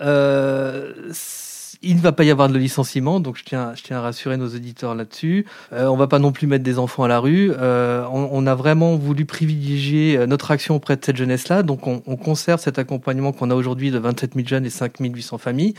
il 1.83 1.95
ne 1.95 2.01
va 2.01 2.11
pas 2.11 2.23
y 2.23 2.29
avoir 2.29 2.49
de 2.49 2.57
licenciement, 2.57 3.19
donc 3.19 3.37
je 3.37 3.43
tiens, 3.43 3.73
à 3.89 4.01
rassurer 4.01 4.37
nos 4.37 4.47
auditeurs 4.47 4.95
là-dessus. 4.95 5.45
Euh, 5.73 5.87
on 5.87 5.97
va 5.97 6.07
pas 6.07 6.19
non 6.19 6.31
plus 6.31 6.47
mettre 6.47 6.63
des 6.63 6.77
enfants 6.77 7.03
à 7.03 7.07
la 7.07 7.19
rue. 7.19 7.51
Euh, 7.57 8.05
on, 8.11 8.45
a 8.45 8.55
vraiment 8.55 8.95
voulu 8.95 9.25
privilégier 9.25 10.17
euh, 10.17 10.27
notre 10.27 10.51
action 10.51 10.75
auprès 10.75 10.95
de 10.95 11.03
cette 11.03 11.17
jeunesse-là, 11.17 11.63
donc 11.63 11.87
on, 11.87 12.03
on 12.05 12.15
conserve 12.17 12.61
cet 12.61 12.77
accompagnement 12.77 13.31
qu'on 13.31 13.49
a 13.49 13.55
aujourd'hui 13.55 13.91
de 13.91 13.97
27 13.97 14.35
000 14.35 14.47
jeunes 14.47 14.65
et 14.65 14.69
5 14.69 14.93
800 14.99 15.37
familles. 15.37 15.73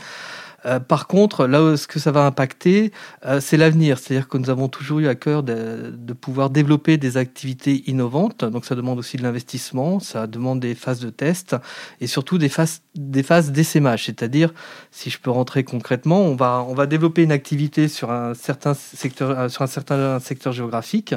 Euh, 0.65 0.79
par 0.79 1.07
contre, 1.07 1.47
là 1.47 1.63
où 1.63 1.77
ce 1.77 1.87
que 1.87 1.99
ça 1.99 2.11
va 2.11 2.25
impacter, 2.25 2.91
euh, 3.25 3.39
c'est 3.39 3.57
l'avenir. 3.57 3.97
C'est-à-dire 3.97 4.27
que 4.27 4.37
nous 4.37 4.49
avons 4.49 4.67
toujours 4.67 4.99
eu 4.99 5.07
à 5.07 5.15
cœur 5.15 5.43
de, 5.43 5.93
de, 5.95 6.13
pouvoir 6.13 6.49
développer 6.49 6.97
des 6.97 7.17
activités 7.17 7.83
innovantes. 7.87 8.45
Donc 8.45 8.65
ça 8.65 8.75
demande 8.75 8.99
aussi 8.99 9.17
de 9.17 9.23
l'investissement, 9.23 9.99
ça 9.99 10.27
demande 10.27 10.59
des 10.59 10.75
phases 10.75 10.99
de 10.99 11.09
test 11.09 11.55
et 12.01 12.07
surtout 12.07 12.37
des 12.37 12.49
phases 12.49 12.81
des 12.95 13.23
phases. 13.23 13.51
C'est-à-dire, 13.53 14.53
si 14.91 15.09
je 15.09 15.19
peux 15.19 15.31
rentrer 15.31 15.63
concrètement, 15.63 16.21
on 16.21 16.35
va 16.35 16.65
on 16.67 16.73
va 16.73 16.85
développer 16.85 17.23
une 17.23 17.31
activité 17.31 17.87
sur 17.87 18.11
un 18.11 18.33
certain 18.33 18.73
secteur 18.73 19.31
euh, 19.31 19.49
sur 19.49 19.61
un 19.61 19.67
certain 19.67 20.19
secteur 20.19 20.53
géographique 20.53 21.15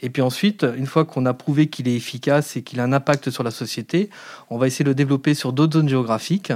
et 0.00 0.10
puis 0.10 0.22
ensuite, 0.22 0.66
une 0.76 0.86
fois 0.86 1.04
qu'on 1.04 1.26
a 1.26 1.34
prouvé 1.34 1.68
qu'il 1.68 1.88
est 1.88 1.96
efficace 1.96 2.56
et 2.56 2.62
qu'il 2.62 2.80
a 2.80 2.84
un 2.84 2.92
impact 2.92 3.30
sur 3.30 3.42
la 3.42 3.50
société, 3.50 4.10
on 4.50 4.58
va 4.58 4.66
essayer 4.66 4.84
de 4.84 4.90
le 4.90 4.94
développer 4.94 5.34
sur 5.34 5.52
d'autres 5.52 5.74
zones 5.78 5.88
géographiques. 5.88 6.52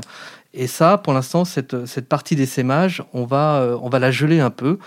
Et 0.53 0.67
ça, 0.67 0.99
pour 0.99 1.13
l'instant, 1.13 1.45
cette, 1.45 1.87
cette 1.87 2.09
partie 2.09 2.37
d'essaimage, 2.37 3.05
on 3.13 3.25
va, 3.25 3.61
euh, 3.61 3.79
on 3.83 3.89
va 3.89 3.99
la 3.99 4.11
geler 4.11 4.41
un 4.41 4.51
peu. 4.51 4.79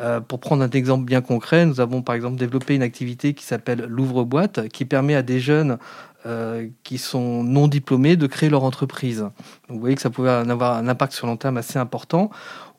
Euh, 0.00 0.20
pour 0.20 0.38
prendre 0.38 0.62
un 0.62 0.70
exemple 0.70 1.04
bien 1.04 1.20
concret, 1.20 1.66
nous 1.66 1.80
avons 1.80 2.02
par 2.02 2.14
exemple 2.14 2.36
développé 2.36 2.76
une 2.76 2.82
activité 2.82 3.34
qui 3.34 3.44
s'appelle 3.44 3.84
l'ouvre-boîte, 3.88 4.68
qui 4.68 4.84
permet 4.84 5.16
à 5.16 5.22
des 5.22 5.40
jeunes 5.40 5.78
euh, 6.24 6.68
qui 6.84 6.98
sont 6.98 7.42
non 7.42 7.66
diplômés 7.66 8.14
de 8.14 8.26
créer 8.28 8.48
leur 8.48 8.62
entreprise. 8.62 9.26
Vous 9.68 9.80
voyez 9.80 9.96
que 9.96 10.00
ça 10.00 10.10
pouvait 10.10 10.30
avoir 10.30 10.76
un 10.76 10.86
impact 10.86 11.12
sur 11.12 11.26
long 11.26 11.36
terme 11.36 11.56
assez 11.56 11.80
important. 11.80 12.30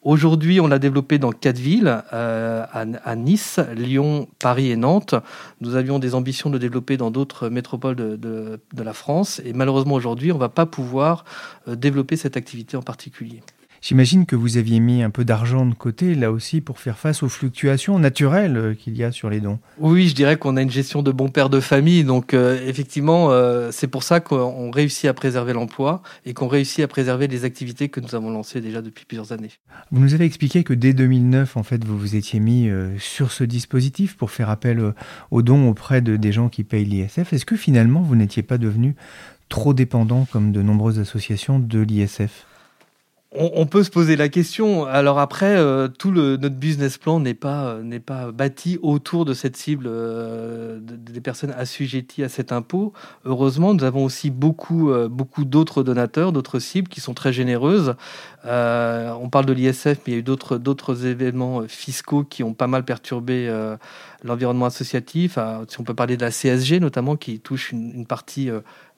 Aujourd'hui, 0.02 0.62
on 0.62 0.68
l'a 0.68 0.80
développé 0.80 1.18
dans 1.18 1.32
quatre 1.32 1.58
villes, 1.58 2.04
euh, 2.14 2.66
à, 2.72 3.16
Nice, 3.18 3.60
Lyon, 3.76 4.30
Paris 4.40 4.72
et 4.72 4.78
Nantes. 4.78 5.16
Nous 5.60 5.76
avions 5.76 6.00
des 6.00 6.16
ambitions 6.16 6.50
de 6.50 6.58
développer 6.58 6.96
dans 6.96 7.12
d'autres 7.12 7.50
métropoles 7.50 7.96
de, 7.96 8.16
de, 8.16 8.84
la 8.84 8.94
France. 8.94 9.42
Et 9.44 9.52
malheureusement, 9.52 9.96
aujourd'hui, 9.96 10.32
on 10.32 10.36
ne 10.36 10.40
va 10.40 10.48
pas 10.48 10.66
pouvoir 10.66 11.26
euh, 11.68 11.76
développer 11.76 12.16
cette 12.16 12.38
activité 12.38 12.78
en 12.78 12.82
particulier. 12.82 13.42
J'imagine 13.82 14.26
que 14.26 14.36
vous 14.36 14.58
aviez 14.58 14.80
mis 14.82 15.04
un 15.04 15.10
peu 15.10 15.24
d'argent 15.24 15.66
de 15.66 15.74
côté, 15.74 16.14
là 16.14 16.32
aussi, 16.32 16.60
pour 16.60 16.80
faire 16.80 16.98
face 16.98 17.24
aux 17.24 17.30
fluctuations 17.30 17.98
naturelles 17.98 18.58
euh, 18.58 18.74
qu'il 18.74 18.98
y 18.98 19.04
a 19.04 19.12
sur 19.12 19.30
les 19.30 19.40
dons. 19.40 19.60
Oui, 19.78 20.10
je 20.10 20.16
dirais 20.16 20.38
qu'on 20.38 20.58
a 20.58 20.62
une 20.62 20.70
gestion 20.70 21.02
de 21.02 21.12
bon 21.12 21.30
père 21.30 21.50
de 21.50 21.62
famille. 21.62 22.04
Donc, 22.04 22.34
euh, 22.34 22.60
effectivement, 22.68 23.32
euh, 23.32 23.70
c'est 23.72 23.88
pour 23.88 24.04
ça 24.04 24.20
qu'on 24.20 24.70
réussit 24.72 25.06
à 25.06 25.14
préserver 25.14 25.54
l'emploi 25.54 26.02
et 26.26 26.34
qu'on 26.34 26.48
réussit 26.48 26.84
à 26.84 26.88
préserver 26.88 27.28
les 27.28 27.46
activités 27.46 27.88
que 27.88 28.02
nous 28.02 28.16
avons 28.16 28.30
lancées 28.30 28.60
déjà 28.60 28.82
depuis 28.82 29.06
plusieurs 29.06 29.32
années. 29.32 29.52
Vous 29.92 30.02
nous 30.02 30.14
avez 30.14 30.26
expliqué 30.26 30.64
que 30.64 30.74
dès 30.74 30.94
2009, 30.94 31.56
en 31.56 31.64
fait, 31.64 31.84
vous 31.86 31.98
vous 31.98 32.16
étiez 32.16 32.42
mis 32.42 32.70
sur 32.98 33.32
ce 33.32 33.44
dispositif 33.46 34.18
pour 34.18 34.32
faire 34.32 34.50
appel 34.50 34.94
aux 35.32 35.42
dons 35.42 35.70
auprès 35.70 36.02
de, 36.02 36.18
des 36.18 36.32
gens 36.32 36.50
qui 36.50 36.64
payent 36.64 36.86
l'ISF. 36.86 37.32
Est-ce 37.32 37.46
que 37.46 37.56
finalement, 37.56 38.02
vous 38.02 38.16
n'étiez 38.16 38.44
pas 38.44 38.58
devenu 38.58 38.96
trop 39.48 39.74
dépendant, 39.74 40.28
comme 40.32 40.52
de 40.52 40.62
nombreuses 40.62 41.00
associations, 41.00 41.60
de 41.60 41.80
l'ISF 41.80 42.46
on, 43.32 43.68
peut 43.68 43.84
se 43.84 43.92
poser 43.92 44.16
la 44.16 44.28
question. 44.28 44.86
Alors 44.86 45.20
après, 45.20 45.56
euh, 45.56 45.88
tout 45.88 46.10
le, 46.10 46.36
notre 46.38 46.56
business 46.56 46.98
plan 46.98 47.20
n'est 47.20 47.36
pas 47.36 47.76
euh, 47.76 48.00
pas 48.00 48.32
bâti 48.32 48.80
autour 48.82 49.24
de 49.24 49.36
cette 49.36 49.56
cible 49.56 49.86
euh, 49.88 50.80
des 50.82 51.22
personnes 51.22 51.52
assujetties 51.52 52.24
à 52.24 52.30
cet 52.30 52.52
impôt. 52.52 52.92
Heureusement, 53.26 53.76
nous 53.76 53.84
avons 53.84 54.04
aussi 54.04 54.32
beaucoup 54.32 54.92
beaucoup 55.10 55.46
d'autres 55.46 55.84
donateurs, 55.84 56.32
d'autres 56.32 56.58
cibles 56.58 56.88
qui 56.88 57.02
sont 57.02 57.14
très 57.14 57.32
généreuses. 57.32 57.96
On 58.46 59.30
parle 59.30 59.46
de 59.46 59.54
l'ISF, 59.54 59.86
mais 59.86 59.98
il 60.08 60.14
y 60.14 60.16
a 60.16 60.20
eu 60.20 60.24
d'autres 60.24 61.06
événements 61.06 61.68
fiscaux 61.68 62.24
qui 62.24 62.44
ont 62.44 62.54
pas 62.54 62.68
mal 62.68 62.86
perturbé 62.86 63.52
l'environnement 64.24 64.66
associatif. 64.66 65.38
si 65.68 65.80
on 65.80 65.84
peut 65.84 65.94
parler 65.94 66.18
de 66.18 66.24
la 66.24 66.32
CSG 66.32 66.80
notamment, 66.80 67.16
qui 67.16 67.40
touche 67.40 67.72
une, 67.72 68.06
partie 68.06 68.50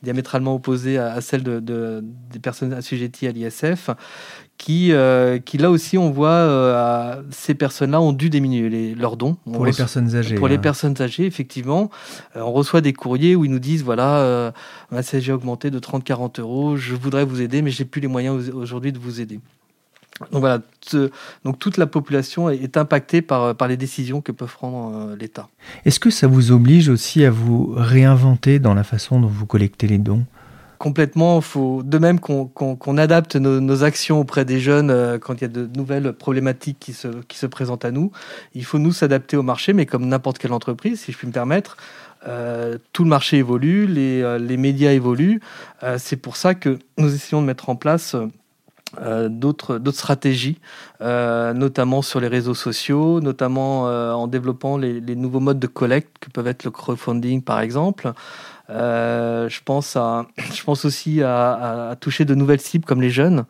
diamétralement 0.04 0.56
opposée 0.56 0.98
à, 0.98 1.20
celle 1.22 1.44
de, 1.44 2.04
des 2.04 2.40
personnes 2.40 2.74
assujetties 2.74 3.28
à 3.28 3.32
l'ISF, 3.32 3.90
qui, 4.62 4.92
euh, 4.92 5.40
qui 5.40 5.58
là 5.58 5.72
aussi 5.72 5.98
on 5.98 6.12
voit 6.12 6.30
euh, 6.30 7.24
ces 7.32 7.56
personnes-là 7.56 8.00
ont 8.00 8.14
dû 8.14 8.30
diminuer 8.30 8.70
les, 8.70 8.94
leurs 8.94 9.18
dons. 9.18 9.36
pour 9.52 9.66
les 9.66 9.74
personnes 9.74 10.16
âgées. 10.16 10.36
Pour 10.36 10.48
les 10.48 10.58
hein. 10.58 10.60
personnes 10.60 10.94
âgées, 11.02 11.26
effectivement, 11.26 11.90
euh, 12.36 12.42
on 12.42 12.52
reçoit 12.52 12.82
des 12.82 12.94
courriers 12.94 13.36
où 13.36 13.44
ils 13.44 13.50
nous 13.50 13.58
disent 13.58 13.84
voilà, 13.84 14.54
ma 14.92 15.02
CSG 15.02 15.32
a 15.32 15.36
augmenté 15.36 15.72
de 15.72 15.80
30-40 15.80 16.42
euros, 16.42 16.78
je 16.78 16.94
voudrais 16.94 17.26
vous 17.26 17.42
aider, 17.42 17.64
mais 17.64 17.72
j'ai 17.72 17.86
plus 17.86 18.02
les 18.02 18.08
moyens 18.08 18.52
aujourd'hui 18.52 18.92
de 18.92 19.00
vous 19.00 19.20
aider. 19.20 19.40
Donc 20.32 20.42
voilà, 20.42 20.60
donc 21.44 21.58
toute 21.58 21.78
la 21.78 21.88
population 21.88 22.48
est 22.52 22.78
impactée 22.78 23.24
par, 23.24 23.56
par 23.56 23.68
les 23.68 23.78
décisions 23.78 24.22
que 24.22 24.32
peut 24.32 24.46
prendre 24.46 25.16
l'État. 25.20 25.50
Est-ce 25.86 26.00
que 26.00 26.12
ça 26.12 26.28
vous 26.28 26.52
oblige 26.52 26.88
aussi 26.88 27.26
à 27.26 27.32
vous 27.32 27.74
réinventer 27.76 28.60
dans 28.60 28.76
la 28.76 28.84
façon 28.84 29.20
dont 29.20 29.28
vous 29.28 29.48
collectez 29.48 29.88
les 29.88 29.98
dons? 29.98 30.24
Complètement, 30.82 31.42
faut 31.42 31.84
de 31.84 32.00
même 32.00 32.20
qu'on 32.20 32.98
adapte 32.98 33.36
nos, 33.36 33.84
actions 33.84 34.20
auprès 34.20 34.46
des 34.46 34.60
jeunes 34.60 34.90
euh, 34.90 35.20
quand 35.20 35.36
il 35.36 35.42
y 35.42 35.46
a 35.46 35.48
de 35.48 35.70
nouvelles 35.78 36.12
problématiques 36.12 36.80
qui 36.80 36.94
se, 36.94 37.08
qui 37.28 37.38
se 37.38 37.46
présentent 37.46 37.86
à 37.86 37.92
nous. 37.92 38.12
Il 38.56 38.66
faut 38.66 38.80
nous 38.80 38.92
s'adapter 38.92 39.38
au 39.38 39.44
marché, 39.44 39.74
mais 39.74 39.86
comme 39.86 40.08
n'importe 40.08 40.40
quelle 40.40 40.54
entreprise, 40.54 41.02
si 41.02 41.12
je 41.12 41.20
puis 41.20 41.28
me 41.28 41.34
permettre, 41.34 41.78
euh, 42.28 42.80
tout 42.94 43.04
le 43.04 43.10
marché 43.10 43.38
évolue, 43.38 43.86
les, 43.86 44.40
les 44.40 44.58
médias 44.58 44.92
évoluent. 44.92 45.40
C'est 46.00 46.18
pour 46.18 46.36
ça 46.36 46.56
que 46.56 46.80
nous 46.98 47.14
essayons 47.14 47.44
de 47.44 47.46
mettre 47.46 47.70
en 47.70 47.76
place 47.76 48.16
euh, 49.00 49.30
d'autres 49.30 49.80
stratégies, 49.94 50.60
euh, 51.00 51.54
notamment 51.54 52.02
sur 52.02 52.20
les 52.20 52.28
réseaux 52.28 52.54
sociaux, 52.54 53.22
notamment 53.22 53.88
euh, 53.88 54.12
en 54.12 54.28
développant 54.28 54.76
les, 54.76 55.00
nouveaux 55.16 55.40
modes 55.40 55.60
de 55.60 55.68
collecte 55.68 56.18
que 56.20 56.30
peuvent 56.30 56.48
être 56.48 56.66
le 56.66 56.72
crowdfunding 56.72 57.42
par 57.42 57.62
exemple. 57.62 58.12
Je 58.72 59.60
pense 59.64 59.96
à, 59.96 60.26
je 60.54 60.64
pense 60.64 60.86
aussi 60.86 61.22
à, 61.24 61.96
toucher 62.00 62.26
de 62.26 62.36
nouvelles 62.36 62.62
cibles 62.62 62.86
comme 62.86 63.02
les 63.02 63.10
jeunes. 63.10 63.46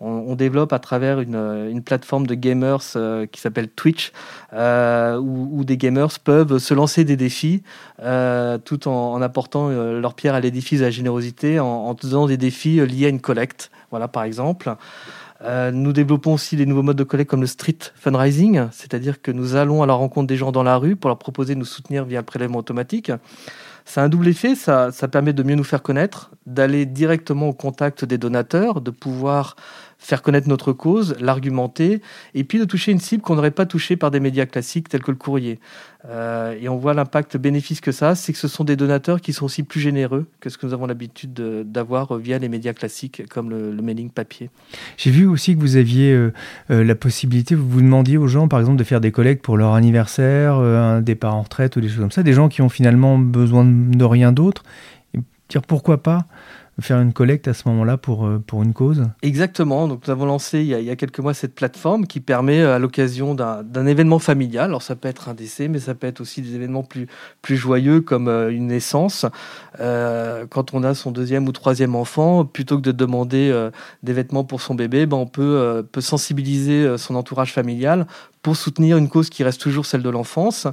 On, 0.00 0.36
développe 0.36 0.72
à 0.72 0.78
travers 0.78 1.18
une, 1.18 1.82
plateforme 1.84 2.24
de 2.28 2.34
gamers 2.36 2.84
qui 3.32 3.40
s'appelle 3.40 3.68
Twitch, 3.68 4.12
où, 4.52 5.48
où, 5.50 5.64
des 5.64 5.76
gamers 5.76 6.20
peuvent 6.22 6.58
se 6.58 6.72
lancer 6.72 7.02
des 7.02 7.16
défis 7.16 7.64
tout 8.64 8.86
en, 8.86 9.20
apportant 9.20 9.70
leur 9.70 10.14
pierre 10.14 10.36
à 10.36 10.40
l'édifice 10.40 10.78
de 10.78 10.84
la 10.84 10.92
générosité, 10.92 11.58
en, 11.58 11.96
faisant 11.96 12.28
des 12.28 12.36
défis 12.36 12.86
liés 12.86 13.06
à 13.06 13.08
une 13.08 13.20
collecte. 13.20 13.72
Voilà, 13.90 14.06
par 14.06 14.22
exemple. 14.22 14.76
Euh, 15.42 15.70
nous 15.70 15.92
développons 15.92 16.34
aussi 16.34 16.56
des 16.56 16.66
nouveaux 16.66 16.82
modes 16.82 16.96
de 16.96 17.04
collecte 17.04 17.30
comme 17.30 17.42
le 17.42 17.46
street 17.46 17.78
fundraising, 17.94 18.66
c'est-à-dire 18.72 19.22
que 19.22 19.30
nous 19.30 19.54
allons 19.54 19.82
à 19.82 19.86
la 19.86 19.92
rencontre 19.92 20.26
des 20.26 20.36
gens 20.36 20.50
dans 20.50 20.64
la 20.64 20.76
rue 20.76 20.96
pour 20.96 21.08
leur 21.08 21.18
proposer 21.18 21.54
de 21.54 21.60
nous 21.60 21.64
soutenir 21.64 22.04
via 22.04 22.20
le 22.20 22.24
prélèvement 22.26 22.58
automatique. 22.58 23.12
Ça 23.88 24.02
a 24.02 24.04
un 24.04 24.10
double 24.10 24.28
effet, 24.28 24.54
ça, 24.54 24.92
ça 24.92 25.08
permet 25.08 25.32
de 25.32 25.42
mieux 25.42 25.54
nous 25.54 25.64
faire 25.64 25.82
connaître, 25.82 26.30
d'aller 26.44 26.84
directement 26.84 27.48
au 27.48 27.54
contact 27.54 28.04
des 28.04 28.18
donateurs, 28.18 28.82
de 28.82 28.90
pouvoir 28.90 29.56
faire 29.98 30.22
connaître 30.22 30.48
notre 30.48 30.72
cause, 30.72 31.16
l'argumenter, 31.20 32.00
et 32.34 32.44
puis 32.44 32.58
de 32.58 32.64
toucher 32.64 32.92
une 32.92 33.00
cible 33.00 33.22
qu'on 33.22 33.34
n'aurait 33.34 33.50
pas 33.50 33.66
touchée 33.66 33.96
par 33.96 34.10
des 34.10 34.20
médias 34.20 34.46
classiques 34.46 34.88
tels 34.88 35.02
que 35.02 35.10
le 35.10 35.16
courrier. 35.16 35.58
Euh, 36.08 36.56
et 36.58 36.68
on 36.68 36.76
voit 36.76 36.94
l'impact 36.94 37.36
bénéfice 37.36 37.80
que 37.80 37.90
ça, 37.90 38.14
c'est 38.14 38.32
que 38.32 38.38
ce 38.38 38.46
sont 38.46 38.62
des 38.62 38.76
donateurs 38.76 39.20
qui 39.20 39.32
sont 39.32 39.44
aussi 39.44 39.64
plus 39.64 39.80
généreux 39.80 40.26
que 40.38 40.48
ce 40.48 40.56
que 40.56 40.66
nous 40.66 40.72
avons 40.72 40.86
l'habitude 40.86 41.32
d'avoir 41.32 42.16
via 42.16 42.38
les 42.38 42.48
médias 42.48 42.72
classiques 42.72 43.28
comme 43.28 43.50
le, 43.50 43.72
mailing 43.82 44.10
papier. 44.10 44.50
J'ai 44.96 45.10
vu 45.10 45.26
aussi 45.26 45.56
que 45.56 45.60
vous 45.60 45.76
aviez 45.76 46.12
euh, 46.12 46.32
euh, 46.70 46.84
la 46.84 46.94
possibilité, 46.94 47.54
vous 47.56 47.68
vous 47.68 47.80
demandiez 47.80 48.18
aux 48.18 48.28
gens 48.28 48.46
par 48.46 48.60
exemple 48.60 48.78
de 48.78 48.84
faire 48.84 49.00
des 49.00 49.10
collectes 49.10 49.42
pour 49.42 49.56
leur 49.56 49.74
anniversaire, 49.74 50.54
un 50.54 51.00
départ 51.00 51.34
en 51.34 51.42
retraite 51.42 51.76
ou 51.76 51.80
des 51.80 51.88
choses 51.88 52.00
comme 52.00 52.12
ça, 52.12 52.22
des 52.22 52.32
gens 52.32 52.48
qui 52.48 52.62
ont 52.62 52.68
finalement 52.68 53.18
besoin 53.18 53.64
de 53.64 54.04
rien 54.04 54.30
d'autre, 54.30 54.62
dire 55.48 55.62
pourquoi 55.62 56.02
pas 56.02 56.26
faire 56.80 57.00
une 57.00 57.12
collecte 57.12 57.48
à 57.48 57.54
ce 57.54 57.68
moment-là 57.68 57.96
pour, 57.96 58.26
euh, 58.26 58.42
pour 58.44 58.62
une 58.62 58.72
cause. 58.72 59.04
Exactement. 59.22 59.88
Donc, 59.88 60.06
nous 60.06 60.10
avons 60.12 60.26
lancé 60.26 60.60
il 60.60 60.66
y, 60.66 60.74
a, 60.74 60.80
il 60.80 60.86
y 60.86 60.90
a 60.90 60.96
quelques 60.96 61.18
mois 61.18 61.34
cette 61.34 61.54
plateforme 61.54 62.06
qui 62.06 62.20
permet, 62.20 62.62
à 62.62 62.78
l'occasion 62.78 63.34
d'un 63.34 63.86
événement 63.86 64.18
familial, 64.18 64.66
alors 64.66 64.82
ça 64.82 64.96
peut 64.96 65.08
être 65.08 65.28
un 65.28 65.34
décès, 65.34 65.68
mais 65.68 65.78
ça 65.78 65.94
peut 65.94 66.06
être 66.06 66.20
aussi 66.20 66.42
des 66.42 66.54
événements 66.54 66.82
plus, 66.82 67.06
plus 67.42 67.56
joyeux 67.56 68.00
comme 68.00 68.28
une 68.28 68.68
naissance, 68.68 69.26
euh, 69.80 70.46
quand 70.48 70.74
on 70.74 70.82
a 70.82 70.94
son 70.94 71.10
deuxième 71.10 71.46
ou 71.46 71.52
troisième 71.52 71.94
enfant, 71.94 72.44
plutôt 72.44 72.76
que 72.76 72.82
de 72.82 72.92
demander 72.92 73.50
euh, 73.52 73.70
des 74.02 74.12
vêtements 74.12 74.44
pour 74.44 74.60
son 74.60 74.74
bébé, 74.74 75.06
ben 75.06 75.16
on 75.16 75.26
peut, 75.26 75.42
euh, 75.42 75.82
peut 75.82 76.00
sensibiliser 76.00 76.96
son 76.98 77.14
entourage 77.14 77.52
familial 77.52 78.06
pour 78.48 78.56
soutenir 78.56 78.96
une 78.96 79.10
cause 79.10 79.28
qui 79.28 79.44
reste 79.44 79.60
toujours 79.60 79.84
celle 79.84 80.02
de 80.02 80.08
l'enfance, 80.08 80.66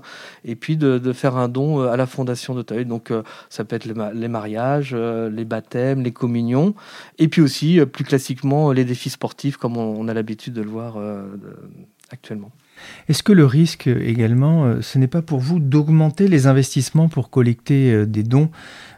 et 0.46 0.56
puis 0.56 0.78
de, 0.78 0.98
de, 0.98 1.12
faire 1.12 1.36
un 1.36 1.50
don 1.50 1.82
à 1.82 1.98
la 1.98 2.06
Fondation 2.06 2.56
d'Auteuil. 2.56 2.86
Donc 2.86 3.12
ça 3.50 3.66
peut 3.66 3.76
être 3.76 3.84
les, 3.84 4.28
mariages, 4.30 4.96
les 4.96 5.44
baptêmes, 5.44 6.02
les 6.02 6.14
communions, 6.14 6.74
et 7.20 7.28
puis 7.28 7.42
aussi 7.42 7.82
plus 7.86 8.06
classiquement 8.06 8.72
les 8.72 8.86
défis 8.86 9.10
sportifs 9.10 9.58
comme 9.58 9.76
on 9.76 10.08
a 10.08 10.14
l'habitude 10.14 10.54
de 10.54 10.62
le 10.62 10.70
voir 10.70 10.96
actuellement. 12.12 12.52
Est-ce 13.10 13.24
que 13.24 13.34
le 13.34 13.46
risque 13.46 13.88
également, 13.88 14.82
ce 14.82 14.98
n'est 14.98 15.10
pas 15.10 15.22
pour 15.22 15.40
vous 15.40 15.60
d'augmenter 15.60 16.30
les 16.30 16.48
investissements 16.48 17.10
pour 17.10 17.30
collecter 17.30 18.06
des 18.06 18.24
dons 18.24 18.52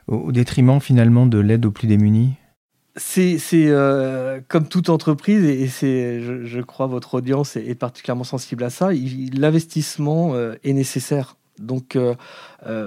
au 0.06 0.32
détriment 0.32 0.80
finalement 0.80 1.26
de 1.26 1.40
l'aide 1.40 1.66
aux 1.66 1.72
plus 1.72 1.88
démunis? 1.88 2.36
C'est 2.98 3.39
euh, 3.54 4.39
comme 4.48 4.68
toute 4.68 4.89
entreprise, 4.89 5.44
et 5.44 5.68
c'est, 5.68 6.22
je, 6.22 6.62
crois, 6.62 6.88
votre 6.88 7.16
audience 7.16 7.56
est, 7.56 7.75
particulièrement 7.75 8.24
sensible 8.24 8.63
à 8.63 8.70
ça. 8.70 8.89
L'investissement 9.34 10.34
euh, 10.34 10.56
est 10.63 10.74
nécessaire. 10.74 11.36
Donc, 11.60 11.96
euh, 11.96 12.16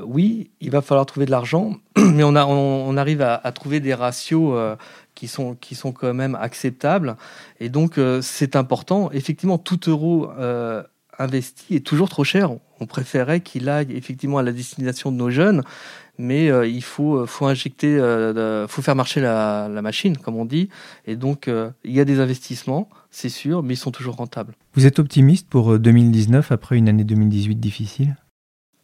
oui, 0.06 0.50
il 0.60 0.70
va 0.70 0.82
falloir 0.82 1.06
trouver 1.06 1.26
de 1.26 1.30
l'argent, 1.30 1.76
mais 1.96 2.22
on, 2.22 2.96
arrive 2.96 3.22
à, 3.22 3.34
à, 3.34 3.52
trouver 3.52 3.80
des 3.80 3.94
ratios 3.94 4.76
qui, 5.14 5.26
sont, 5.26 5.56
qui 5.56 5.74
sont 5.74 5.92
quand 5.92 6.14
même 6.14 6.36
acceptables. 6.36 7.16
Et 7.58 7.68
donc, 7.68 7.98
c'est 8.22 8.54
important. 8.54 9.10
Effectivement, 9.12 9.58
tout 9.58 9.90
euro 9.90 10.30
investi 11.20 11.74
est 11.74 11.86
toujours 11.86 12.08
trop 12.08 12.24
cher. 12.24 12.50
On 12.80 12.86
préférait 12.86 13.40
qu'il 13.40 13.68
aille 13.68 13.92
effectivement 13.92 14.38
à 14.38 14.42
la 14.42 14.52
destination 14.52 15.12
de 15.12 15.16
nos 15.16 15.30
jeunes, 15.30 15.62
mais 16.20 16.50
euh, 16.50 16.66
il 16.66 16.82
faut, 16.82 17.16
euh, 17.16 17.26
faut 17.26 17.46
injecter, 17.46 17.98
euh, 17.98 18.68
faut 18.68 18.82
faire 18.82 18.94
marcher 18.94 19.20
la, 19.20 19.68
machine, 19.82 20.16
comme 20.18 20.36
on 20.36 20.44
dit. 20.44 20.68
Et 21.06 21.16
donc, 21.16 21.48
il 21.48 21.92
y 21.92 22.00
a 22.00 22.04
des 22.04 22.20
investissements, 22.20 22.88
c'est 23.10 23.28
sûr, 23.30 23.62
mais 23.62 23.74
ils 23.74 23.78
sont 23.78 23.90
toujours 23.90 24.16
rentables. 24.16 24.54
Vous 24.74 24.86
êtes 24.86 24.98
optimiste 24.98 25.48
pour 25.48 25.78
2019 25.78 26.52
après 26.52 26.76
une 26.76 26.88
année 26.88 27.04
2018 27.04 27.56
difficile? 27.56 28.16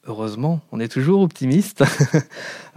Heureusement, 0.06 0.60
on 0.72 0.80
est 0.80 0.88
toujours 0.88 1.20
optimiste. 1.20 1.84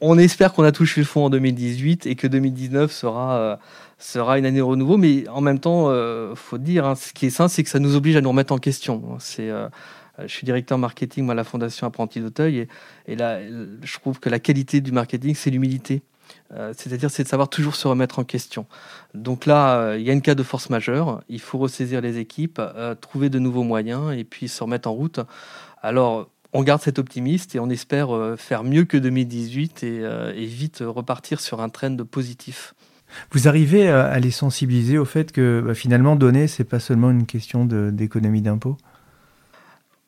on 0.00 0.18
espère 0.18 0.52
qu'on 0.52 0.64
a 0.64 0.72
touché 0.72 1.02
le 1.02 1.06
fond 1.06 1.26
en 1.26 1.30
2018 1.30 2.06
et 2.06 2.16
que 2.16 2.26
2019 2.26 2.90
sera 2.90 3.58
sera 3.98 4.38
une 4.38 4.46
année 4.46 4.58
de 4.58 4.62
renouveau, 4.62 4.96
mais 4.96 5.28
en 5.28 5.42
même 5.42 5.60
temps, 5.60 5.92
il 5.92 6.34
faut 6.34 6.58
dire, 6.58 6.86
hein, 6.86 6.94
ce 6.94 7.12
qui 7.12 7.26
est 7.26 7.30
sain, 7.30 7.48
c'est 7.48 7.62
que 7.62 7.68
ça 7.68 7.78
nous 7.78 7.96
oblige 7.96 8.16
à 8.16 8.22
nous 8.22 8.30
remettre 8.30 8.52
en 8.52 8.58
question. 8.58 9.16
C'est 9.18 9.50
euh, 9.50 9.68
je 10.22 10.32
suis 10.32 10.44
directeur 10.44 10.78
marketing 10.78 11.28
à 11.30 11.34
la 11.34 11.44
Fondation 11.44 11.86
Apprenti 11.86 12.20
d'Auteuil 12.20 12.66
et, 13.06 13.16
là, 13.16 13.40
je 13.82 13.98
trouve 13.98 14.20
que 14.20 14.28
la 14.28 14.38
qualité 14.38 14.80
du 14.80 14.92
marketing, 14.92 15.34
c'est 15.34 15.50
l'humilité. 15.50 16.02
Euh, 16.52 16.72
c'est-à-dire, 16.76 17.10
c'est 17.10 17.24
de 17.24 17.28
savoir 17.28 17.48
toujours 17.48 17.74
se 17.74 17.88
remettre 17.88 18.18
en 18.18 18.24
question. 18.24 18.66
Donc 19.14 19.46
là, 19.46 19.76
euh, 19.76 19.98
il 19.98 20.06
y 20.06 20.10
a 20.10 20.12
une 20.12 20.22
cas 20.22 20.34
de 20.34 20.42
force 20.42 20.70
majeure. 20.70 21.22
Il 21.28 21.40
faut 21.40 21.58
ressaisir 21.58 22.00
les 22.00 22.18
équipes, 22.18 22.60
trouver 23.00 23.30
de 23.30 23.38
nouveaux 23.38 23.62
moyens 23.62 24.12
et 24.16 24.24
puis 24.24 24.48
se 24.48 24.62
remettre 24.62 24.88
en 24.88 24.92
route. 24.92 25.20
Alors, 25.82 26.28
on 26.52 26.62
garde 26.62 26.82
cet 26.82 26.98
optimiste 26.98 27.54
et 27.54 27.60
on 27.60 27.70
espère 27.70 28.10
faire 28.36 28.64
mieux 28.64 28.84
que 28.84 28.96
2018 28.96 29.84
et, 29.84 30.02
et 30.34 30.46
vite 30.46 30.82
repartir 30.84 31.40
sur 31.40 31.60
un 31.60 31.68
trend 31.68 31.96
positif. 31.98 32.74
Vous 33.32 33.48
arrivez 33.48 33.88
à 33.88 34.18
les 34.18 34.30
sensibiliser 34.30 34.98
au 34.98 35.04
fait 35.04 35.32
que 35.32 35.62
bah, 35.64 35.74
finalement, 35.74 36.16
donner, 36.16 36.48
c'est 36.48 36.64
pas 36.64 36.80
seulement 36.80 37.10
une 37.10 37.26
question 37.26 37.64
d'économie 37.64 38.42
d'impôts? 38.42 38.76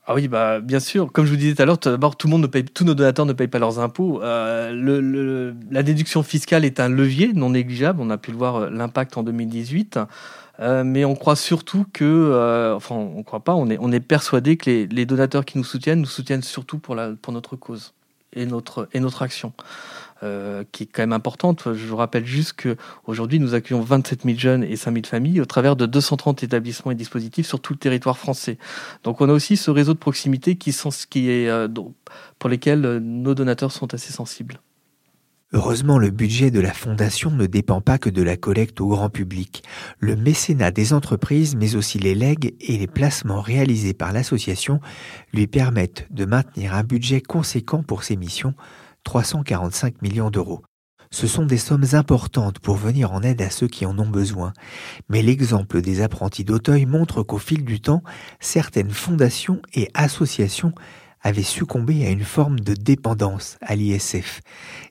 Ah 0.04 0.14
oui, 0.14 0.26
bah, 0.26 0.58
bien 0.60 0.80
sûr. 0.80 1.12
Comme 1.12 1.26
je 1.26 1.30
vous 1.30 1.36
disais 1.36 1.54
tout 1.54 1.62
à 1.62 1.64
l'heure, 1.64 1.78
d'abord, 1.78 2.16
tout 2.16 2.26
le 2.26 2.32
monde 2.32 2.42
ne 2.42 2.48
paye, 2.48 2.64
tous 2.64 2.84
nos 2.84 2.94
donateurs 2.94 3.24
ne 3.24 3.32
payent 3.32 3.46
pas 3.46 3.60
leurs 3.60 3.78
impôts. 3.78 4.20
Euh, 4.22 5.52
la 5.70 5.82
déduction 5.84 6.24
fiscale 6.24 6.64
est 6.64 6.80
un 6.80 6.88
levier 6.88 7.32
non 7.32 7.50
négligeable. 7.50 8.00
On 8.00 8.10
a 8.10 8.18
pu 8.18 8.32
le 8.32 8.36
voir 8.36 8.56
euh, 8.56 8.70
l'impact 8.70 9.16
en 9.16 9.22
2018. 9.22 10.00
Euh, 10.60 10.82
mais 10.82 11.04
on 11.04 11.14
croit 11.14 11.36
surtout 11.36 11.86
que, 11.92 12.74
enfin, 12.74 12.96
on 12.96 13.22
croit 13.22 13.40
pas, 13.40 13.54
on 13.54 13.70
est, 13.70 13.78
on 13.80 13.92
est 13.92 14.00
persuadé 14.00 14.56
que 14.56 14.68
les, 14.68 14.86
les, 14.86 15.06
donateurs 15.06 15.44
qui 15.44 15.56
nous 15.56 15.64
soutiennent 15.64 16.00
nous 16.00 16.06
soutiennent 16.06 16.42
surtout 16.42 16.78
pour, 16.78 16.94
la, 16.94 17.12
pour 17.20 17.32
notre 17.32 17.56
cause 17.56 17.94
et 18.34 18.44
notre, 18.44 18.88
et 18.92 19.00
notre 19.00 19.22
action. 19.22 19.52
Euh, 20.22 20.62
qui 20.70 20.84
est 20.84 20.86
quand 20.86 21.02
même 21.02 21.12
importante. 21.12 21.74
Je 21.74 21.84
vous 21.84 21.96
rappelle 21.96 22.24
juste 22.24 22.52
qu'aujourd'hui, 22.52 23.40
nous 23.40 23.54
accueillons 23.54 23.80
27 23.80 24.22
000 24.22 24.38
jeunes 24.38 24.62
et 24.62 24.76
5 24.76 24.92
000 24.92 25.04
familles 25.04 25.40
au 25.40 25.46
travers 25.46 25.74
de 25.74 25.84
230 25.84 26.44
établissements 26.44 26.92
et 26.92 26.94
dispositifs 26.94 27.48
sur 27.48 27.58
tout 27.58 27.72
le 27.72 27.78
territoire 27.80 28.16
français. 28.16 28.56
Donc 29.02 29.20
on 29.20 29.28
a 29.28 29.32
aussi 29.32 29.56
ce 29.56 29.72
réseau 29.72 29.94
de 29.94 29.98
proximité 29.98 30.54
qui, 30.54 30.72
qui 31.10 31.28
est, 31.28 31.48
euh, 31.48 31.66
pour 32.38 32.50
lesquels 32.50 32.86
euh, 32.86 33.00
nos 33.00 33.34
donateurs 33.34 33.72
sont 33.72 33.94
assez 33.94 34.12
sensibles. 34.12 34.60
Heureusement, 35.54 35.98
le 35.98 36.10
budget 36.10 36.52
de 36.52 36.60
la 36.60 36.72
Fondation 36.72 37.32
ne 37.32 37.46
dépend 37.46 37.80
pas 37.80 37.98
que 37.98 38.08
de 38.08 38.22
la 38.22 38.36
collecte 38.36 38.80
au 38.80 38.86
grand 38.86 39.10
public. 39.10 39.64
Le 39.98 40.14
mécénat 40.14 40.70
des 40.70 40.92
entreprises, 40.92 41.56
mais 41.56 41.74
aussi 41.74 41.98
les 41.98 42.14
legs 42.14 42.54
et 42.60 42.78
les 42.78 42.86
placements 42.86 43.40
réalisés 43.40 43.92
par 43.92 44.12
l'association 44.12 44.80
lui 45.34 45.48
permettent 45.48 46.06
de 46.10 46.26
maintenir 46.26 46.74
un 46.74 46.84
budget 46.84 47.20
conséquent 47.20 47.82
pour 47.82 48.04
ses 48.04 48.16
missions, 48.16 48.54
345 49.04 50.02
millions 50.02 50.30
d'euros. 50.30 50.62
Ce 51.10 51.26
sont 51.26 51.44
des 51.44 51.58
sommes 51.58 51.84
importantes 51.92 52.58
pour 52.58 52.76
venir 52.76 53.12
en 53.12 53.22
aide 53.22 53.42
à 53.42 53.50
ceux 53.50 53.68
qui 53.68 53.84
en 53.84 53.98
ont 53.98 54.08
besoin, 54.08 54.54
mais 55.10 55.20
l'exemple 55.20 55.82
des 55.82 56.00
apprentis 56.00 56.42
d'Auteuil 56.44 56.86
montre 56.86 57.22
qu'au 57.22 57.38
fil 57.38 57.66
du 57.66 57.80
temps, 57.80 58.02
certaines 58.40 58.90
fondations 58.90 59.60
et 59.74 59.90
associations 59.92 60.72
avaient 61.20 61.42
succombé 61.42 62.06
à 62.06 62.10
une 62.10 62.24
forme 62.24 62.60
de 62.60 62.74
dépendance 62.74 63.58
à 63.60 63.76
l'ISF. 63.76 64.40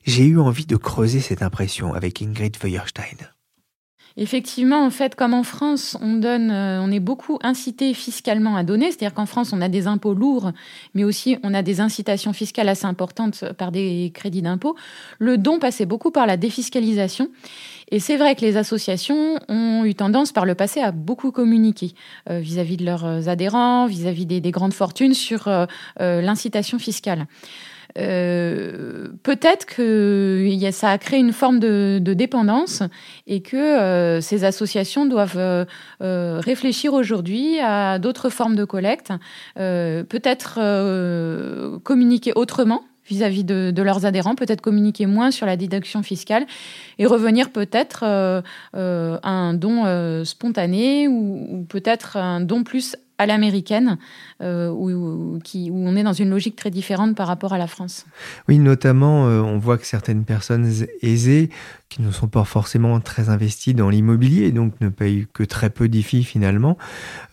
J'ai 0.04 0.24
eu 0.24 0.38
envie 0.38 0.66
de 0.66 0.76
creuser 0.76 1.20
cette 1.20 1.42
impression 1.42 1.92
avec 1.92 2.22
Ingrid 2.22 2.56
Feuerstein. 2.56 3.18
Effectivement, 4.16 4.84
en 4.84 4.90
fait, 4.90 5.14
comme 5.14 5.32
en 5.32 5.42
France, 5.42 5.96
on 6.00 6.14
donne, 6.14 6.50
euh, 6.50 6.80
on 6.82 6.90
est 6.90 7.00
beaucoup 7.00 7.38
incité 7.42 7.94
fiscalement 7.94 8.56
à 8.56 8.62
donner, 8.62 8.86
c'est-à-dire 8.86 9.14
qu'en 9.14 9.26
France, 9.26 9.52
on 9.52 9.60
a 9.60 9.68
des 9.68 9.86
impôts 9.86 10.14
lourds, 10.14 10.52
mais 10.94 11.04
aussi 11.04 11.38
on 11.42 11.54
a 11.54 11.62
des 11.62 11.80
incitations 11.80 12.32
fiscales 12.32 12.68
assez 12.68 12.86
importantes 12.86 13.44
par 13.56 13.72
des 13.72 14.10
crédits 14.14 14.42
d'impôt. 14.42 14.76
Le 15.18 15.38
don 15.38 15.58
passait 15.58 15.86
beaucoup 15.86 16.10
par 16.10 16.26
la 16.26 16.36
défiscalisation. 16.36 17.28
Et 17.90 18.00
c'est 18.00 18.16
vrai 18.16 18.34
que 18.34 18.40
les 18.40 18.56
associations 18.56 19.38
ont 19.48 19.84
eu 19.84 19.94
tendance 19.94 20.32
par 20.32 20.46
le 20.46 20.54
passé 20.54 20.80
à 20.80 20.92
beaucoup 20.92 21.30
communiquer 21.30 21.92
euh, 22.30 22.38
vis-à-vis 22.38 22.78
de 22.78 22.86
leurs 22.86 23.28
adhérents, 23.28 23.86
vis-à-vis 23.86 24.24
des, 24.24 24.50
grandes 24.50 24.72
fortunes 24.72 25.14
sur 25.14 25.48
euh, 25.48 25.66
l'incitation 25.96 26.78
fiscale. 26.78 27.26
Euh, 27.98 29.08
peut-être 29.22 29.66
que 29.66 30.48
ça 30.70 30.90
a 30.90 30.98
créé 30.98 31.20
une 31.20 31.32
forme 31.32 31.60
de, 31.60 31.98
dépendance 31.98 32.82
et 33.26 33.40
que 33.42 33.56
euh, 33.56 34.20
ces 34.20 34.44
associations 34.44 35.06
doivent 35.06 35.38
euh, 35.38 36.40
réfléchir 36.40 36.94
aujourd'hui 36.94 37.58
à 37.60 37.98
d'autres 37.98 38.30
formes 38.30 38.54
de 38.54 38.64
collecte, 38.64 39.12
peut-être 39.56 40.58
communiquer 41.82 42.32
autrement 42.34 42.82
vis-à-vis 43.04 43.44
de, 43.44 43.82
leurs 43.82 44.06
adhérents, 44.06 44.34
peut-être 44.34 44.60
communiquer 44.60 45.06
moins 45.06 45.30
sur 45.30 45.46
la 45.46 45.56
déduction 45.56 46.02
fiscale 46.02 46.46
et 46.98 47.06
revenir 47.06 47.50
peut-être 47.50 48.04
à 48.04 48.42
un 48.74 49.54
don 49.54 50.24
spontané 50.24 51.08
ou 51.08 51.66
peut-être 51.68 52.16
un 52.16 52.40
don 52.40 52.62
plus 52.62 52.96
à 53.22 53.26
l'américaine, 53.26 53.98
euh, 54.42 54.68
où, 54.70 55.40
on 55.72 55.96
est 55.96 56.02
dans 56.02 56.12
une 56.12 56.30
logique 56.30 56.56
très 56.56 56.70
différente 56.70 57.16
par 57.16 57.26
rapport 57.26 57.52
à 57.52 57.58
la 57.58 57.66
France. 57.66 58.04
Oui, 58.48 58.58
notamment, 58.58 59.26
euh, 59.26 59.40
on 59.40 59.58
voit 59.58 59.78
que 59.78 59.86
certaines 59.86 60.24
personnes 60.24 60.70
aisées, 61.00 61.50
qui 61.88 62.02
ne 62.02 62.10
sont 62.10 62.28
pas 62.28 62.44
forcément 62.44 62.98
très 63.00 63.28
investies 63.28 63.74
dans 63.74 63.90
l'immobilier, 63.90 64.50
donc 64.50 64.74
ne 64.80 64.88
payent 64.88 65.26
que 65.32 65.42
très 65.44 65.70
peu 65.70 65.88
d'IFI 65.88 66.24
finalement, 66.24 66.76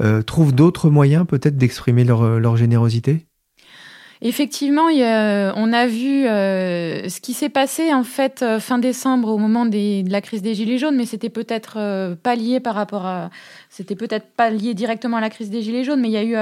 euh, 0.02 0.22
trouvent 0.22 0.54
d'autres 0.54 0.90
moyens 0.90 1.26
peut-être 1.26 1.58
d'exprimer 1.58 2.04
leur 2.04 2.58
générosité? 2.58 3.29
Effectivement, 4.22 4.88
on 4.88 5.72
a 5.74 5.88
vu 5.88 6.28
euh, 6.28 7.08
ce 7.08 7.22
qui 7.22 7.32
s'est 7.32 7.48
passé 7.48 7.94
en 7.94 8.04
fait 8.04 8.42
euh, 8.42 8.60
fin 8.60 8.78
décembre 8.78 9.30
au 9.30 9.38
moment 9.38 9.66
de 9.66 10.12
la 10.12 10.20
crise 10.20 10.42
des 10.42 10.56
gilets 10.56 10.78
jaunes, 10.78 10.98
mais 10.98 11.06
c'était 11.06 11.30
peut-être 11.30 11.78
euh, 11.78 12.16
pas 12.16 12.36
lié 12.36 12.60
par 12.60 12.76
rapport 12.76 13.06
à, 13.06 13.30
c'était 13.70 13.96
peut-être 13.96 14.28
pas 14.36 14.50
lié 14.50 14.74
directement 14.74 15.16
à 15.18 15.22
la 15.22 15.30
crise 15.30 15.50
des 15.50 15.62
gilets 15.62 15.86
jaunes, 15.86 16.02
mais 16.02 16.10
il 16.10 16.12
y 16.12 16.18
a 16.18 16.24
eu 16.26 16.36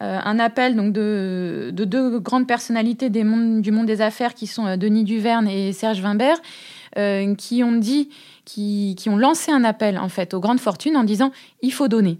un 0.00 0.38
appel 0.40 0.74
donc 0.74 0.92
de, 0.92 1.70
deux 1.72 2.18
grandes 2.18 2.48
personnalités 2.48 3.08
du 3.08 3.22
monde 3.22 3.86
des 3.86 4.00
affaires 4.00 4.34
qui 4.34 4.48
sont 4.48 4.76
Denis 4.76 5.04
Duverne 5.04 5.46
et 5.46 5.72
Serge 5.72 6.00
Wimbert, 6.00 6.38
qui 7.38 7.62
ont 7.62 7.72
dit, 7.72 8.10
qui 8.44 8.96
ont 9.08 9.16
lancé 9.16 9.52
un 9.52 9.62
appel 9.62 9.96
en 9.98 10.08
fait 10.08 10.34
aux 10.34 10.40
grandes 10.40 10.60
fortunes 10.60 10.96
en 10.96 11.04
disant 11.04 11.30
il 11.62 11.72
faut 11.72 11.86
donner. 11.86 12.18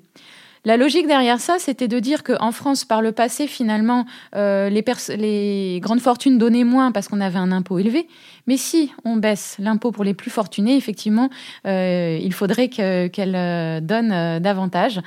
La 0.66 0.76
logique 0.76 1.06
derrière 1.06 1.38
ça, 1.38 1.60
c'était 1.60 1.86
de 1.86 2.00
dire 2.00 2.24
qu'en 2.24 2.50
France, 2.50 2.84
par 2.84 3.00
le 3.00 3.12
passé, 3.12 3.46
finalement, 3.46 4.04
euh, 4.34 4.68
les, 4.68 5.78
grandes 5.80 6.00
fortunes 6.00 6.38
donnaient 6.38 6.64
moins 6.64 6.90
parce 6.90 7.06
qu'on 7.06 7.20
avait 7.20 7.38
un 7.38 7.52
impôt 7.52 7.78
élevé. 7.78 8.08
Mais 8.48 8.56
si 8.56 8.90
on 9.04 9.16
baisse 9.16 9.54
l'impôt 9.60 9.92
pour 9.92 10.02
les 10.02 10.12
plus 10.12 10.28
fortunés, 10.28 10.76
effectivement, 10.76 11.30
euh, 11.68 12.18
il 12.20 12.32
faudrait 12.32 12.68
qu'elles 12.68 13.36
euh, 13.36 13.78
donnent 13.80 14.40
davantage. 14.40 15.00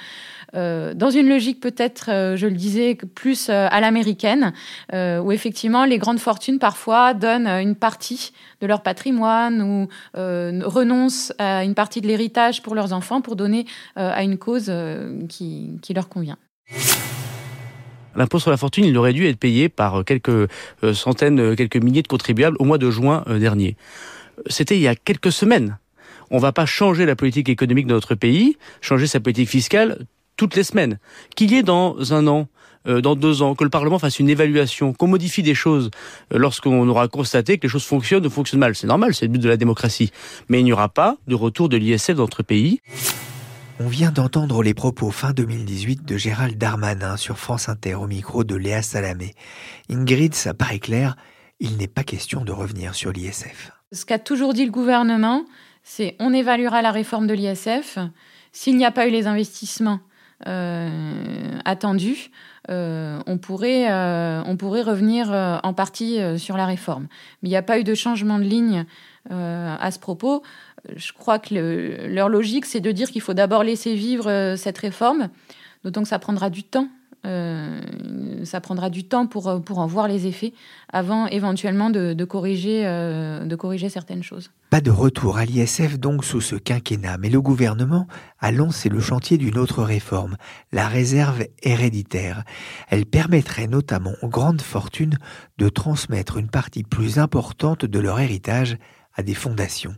Euh, 0.55 0.93
dans 0.93 1.09
une 1.09 1.29
logique 1.29 1.59
peut-être, 1.59 2.09
euh, 2.09 2.35
je 2.35 2.47
le 2.47 2.55
disais, 2.55 2.95
plus 2.95 3.49
euh, 3.49 3.67
à 3.69 3.81
l'américaine, 3.81 4.53
où 4.93 5.31
effectivement 5.31 5.85
les 5.85 5.97
grandes 5.97 6.19
fortunes 6.19 6.59
parfois 6.59 7.13
donnent 7.13 7.47
une 7.47 7.75
partie 7.75 8.31
de 8.62 8.67
leur 8.67 8.81
patrimoine 8.81 9.62
ou 9.62 9.88
renoncent 10.15 11.33
à 11.38 11.63
une 11.63 11.75
partie 11.75 12.01
de 12.01 12.07
l'héritage 12.07 12.62
pour 12.62 12.75
leurs 12.75 12.93
enfants 12.93 13.21
pour 13.21 13.35
donner 13.35 13.65
à 13.95 14.23
une 14.23 14.38
cause 14.38 14.71
qui, 15.29 15.77
qui 15.81 15.93
leur 15.93 16.09
convient. 16.09 16.38
L'impôt 18.15 18.39
sur 18.39 18.51
la 18.51 18.57
fortune, 18.57 18.85
il 18.85 18.97
aurait 18.97 19.13
dû 19.13 19.27
être 19.27 19.39
payé 19.39 19.69
par 19.69 20.03
quelques 20.03 20.49
centaines, 20.93 21.55
quelques 21.55 21.77
milliers 21.77 22.01
de 22.01 22.07
contribuables 22.07 22.57
au 22.59 22.65
mois 22.65 22.77
de 22.77 22.89
juin 22.89 23.23
dernier. 23.39 23.77
C'était 24.47 24.75
il 24.75 24.81
y 24.81 24.88
a 24.88 24.95
quelques 24.95 25.31
semaines. 25.31 25.77
On 26.31 26.38
ne 26.38 26.41
va 26.41 26.51
pas 26.51 26.65
changer 26.65 27.05
la 27.05 27.15
politique 27.15 27.49
économique 27.49 27.88
de 27.88 27.93
notre 27.93 28.15
pays, 28.15 28.57
changer 28.81 29.07
sa 29.07 29.19
politique 29.19 29.49
fiscale 29.49 30.05
toutes 30.39 30.56
les 30.56 30.63
semaines. 30.63 30.99
Qu'il 31.36 31.52
y 31.52 31.58
ait 31.58 31.63
dans 31.63 32.13
un 32.13 32.25
an, 32.25 32.47
euh, 32.88 33.02
dans 33.02 33.17
deux 33.17 33.41
ans, 33.41 33.56
que 33.56 33.65
le 33.65 33.69
Parlement 33.69 33.99
fasse 33.99 34.19
une 34.19 34.30
évaluation, 34.30 34.93
qu'on 34.93 35.08
modifie 35.08 35.43
des 35.43 35.54
choses 35.54 35.91
euh, 36.34 36.38
lorsqu'on 36.38 36.88
aura 36.88 37.10
constaté 37.10 37.58
que 37.58 37.63
les 37.63 37.69
choses 37.69 37.84
fonctionnent 37.84 38.25
ou 38.25 38.30
fonctionnent 38.30 38.62
mal. 38.62 38.73
C'est 38.73 38.88
normal, 38.88 39.13
c'est 39.13 39.25
le 39.25 39.34
but 39.34 39.39
de 39.39 39.49
la 39.49 39.58
démocratie. 39.58 40.12
Mais 40.47 40.62
il 40.62 40.63
n'y 40.63 40.71
aura 40.71 40.88
pas 40.88 41.17
de 41.28 41.36
retour 41.36 41.67
de 41.67 41.75
l'ISF 41.75 42.12
dans 42.12 42.23
notre 42.23 42.41
pays. 42.41 42.80
On 43.82 43.89
vient 43.89 44.12
d'entendre 44.12 44.63
les 44.63 44.73
propos 44.73 45.12
fin 45.12 45.32
2018 45.32 46.06
de 46.06 46.15
Gérald 46.15 46.58
Darmanin 46.58 47.17
sur 47.17 47.38
France 47.38 47.67
Inter 47.67 47.95
au 47.95 48.08
micro 48.08 48.45
de 48.45 48.56
Léa 48.56 48.82
Salamé. 48.82 49.34
Ingrid, 49.89 50.34
ça 50.36 50.54
paraît 50.54 50.80
clair, 50.80 51.17
il 51.60 51.75
n'est 51.75 51.88
pas 51.88 52.06
question 52.06 52.45
de 52.45 52.54
revenir 52.54 52.95
sur 52.95 53.12
l'ISF. 53.12 53.71
Ce 53.91 54.06
qu'a 54.06 54.19
toujours 54.19 54.54
dit 54.54 54.63
le 54.63 54.71
gouvernement, 54.71 55.43
c'est 55.84 56.15
on 56.19 56.34
évaluera 56.34 56.82
la 56.82 56.91
réforme 56.91 57.28
de 57.28 57.34
l'ISF. 57.34 57.99
S'il 58.54 58.78
n'y 58.78 58.86
a 58.86 58.91
pas 58.91 59.06
eu 59.06 59.12
les 59.12 59.28
investissements 59.28 59.99
attendu, 60.45 62.32
euh, 62.69 63.19
on, 63.25 63.38
pourrait, 63.38 63.91
euh, 63.91 64.41
on 64.45 64.58
pourrait 64.58 64.82
revenir 64.82 65.32
en 65.63 65.73
partie 65.73 66.19
sur 66.38 66.58
la 66.58 66.65
réforme. 66.65 67.08
Mais 67.41 67.49
il 67.49 67.52
n'y 67.52 67.58
a 67.58 67.62
pas 67.62 67.80
eu 67.80 67.84
de 67.84 67.95
changement 67.95 68.39
de 68.39 68.43
ligne 68.43 68.86
à 69.30 69.91
ce 69.91 69.99
propos. 69.99 70.43
Je 70.95 71.12
crois 71.13 71.39
que 71.39 72.08
leur 72.08 72.30
logique, 72.30 72.65
c'est 72.65 72.80
de 72.80 72.91
dire 72.91 73.12
qu'il 73.12 73.21
faut 73.21 73.34
d'abord 73.34 73.63
laisser 73.63 73.95
vivre 73.95 74.56
cette 74.56 74.78
réforme, 74.78 75.30
d'autant 75.84 76.04
que 76.04 76.08
ça 76.08 76.19
prendra 76.19 76.49
du 76.49 76.63
temps 76.63 76.88
euh, 77.25 77.82
ça 78.45 78.62
prendra 78.62 78.89
du 78.89 79.03
temps 79.03 79.27
pour, 79.27 79.62
pour 79.63 79.79
en 79.79 79.88
voir 79.88 80.08
les 80.08 80.25
effets 80.25 80.53
avant 80.91 81.27
éventuellement 81.27 81.89
de, 81.89 82.23
corriger, 82.23 82.86
euh, 82.86 83.45
de 83.45 83.55
corriger 83.55 83.89
certaines 83.89 84.23
choses. 84.23 84.51
Pas 84.69 84.82
de 84.82 84.91
retour 84.91 85.38
à 85.38 85.45
l'ISF 85.45 85.99
donc 85.99 86.23
sous 86.23 86.41
ce 86.41 86.55
quinquennat, 86.55 87.17
mais 87.17 87.29
le 87.29 87.41
gouvernement 87.41 88.08
a 88.39 88.51
lancé 88.51 88.88
le 88.88 88.99
chantier 88.99 89.38
d'une 89.38 89.58
autre 89.58 89.84
réforme, 89.84 90.38
la 90.71 90.88
réserve 90.88 91.45
héréditaire. 91.63 92.43
Elle 92.88 93.05
permettrait 93.05 93.67
notamment 93.67 94.13
aux 94.21 94.29
grandes 94.29 94.62
fortunes 94.62 95.17
de 95.58 95.69
transmettre 95.69 96.38
une 96.38 96.49
partie 96.49 96.84
plus 96.84 97.19
importante 97.19 97.86
de 97.86 97.99
leur 97.99 98.19
héritage 98.19 98.77
à 99.15 99.23
des 99.23 99.34
fondations. 99.34 99.95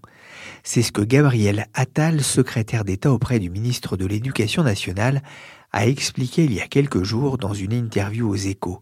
C'est 0.64 0.82
ce 0.82 0.92
que 0.92 1.02
Gabriel 1.02 1.68
Attal, 1.74 2.22
secrétaire 2.22 2.86
d'État 2.86 3.12
auprès 3.12 3.40
du 3.40 3.50
ministre 3.50 3.98
de 3.98 4.06
l'Éducation 4.06 4.64
nationale, 4.64 5.22
a 5.72 5.88
expliqué 5.88 6.44
il 6.44 6.54
y 6.54 6.62
a 6.62 6.68
quelques 6.68 7.04
jours 7.04 7.38
dans 7.38 7.54
une 7.54 7.74
interview 7.74 8.30
aux 8.30 8.36
échos. 8.36 8.82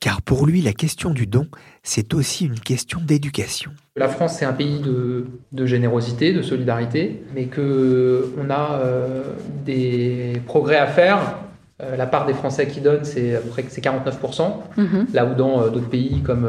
Car 0.00 0.22
pour 0.22 0.46
lui, 0.46 0.60
la 0.62 0.72
question 0.72 1.10
du 1.10 1.26
don, 1.26 1.46
c'est 1.82 2.14
aussi 2.14 2.46
une 2.46 2.60
question 2.60 3.00
d'éducation. 3.00 3.72
La 3.96 4.08
France, 4.08 4.36
c'est 4.38 4.44
un 4.44 4.52
pays 4.52 4.80
de, 4.80 5.66
générosité, 5.66 6.32
de 6.32 6.42
solidarité, 6.42 7.22
mais 7.34 7.46
qu'on 7.46 8.50
a 8.50 8.80
euh, 8.80 9.22
des 9.64 10.40
progrès 10.46 10.76
à 10.76 10.86
faire. 10.86 11.38
Euh, 11.82 11.96
la 11.96 12.06
part 12.06 12.24
des 12.24 12.32
Français 12.32 12.66
qui 12.68 12.80
donnent, 12.80 13.04
c'est 13.04 13.36
à 13.36 13.40
peu 13.40 13.48
près 13.50 13.62
49%, 13.62 14.52
mhm. 14.78 15.06
là 15.12 15.26
où 15.26 15.34
dans 15.34 15.60
euh, 15.60 15.68
d'autres 15.68 15.90
pays 15.90 16.22
comme, 16.22 16.48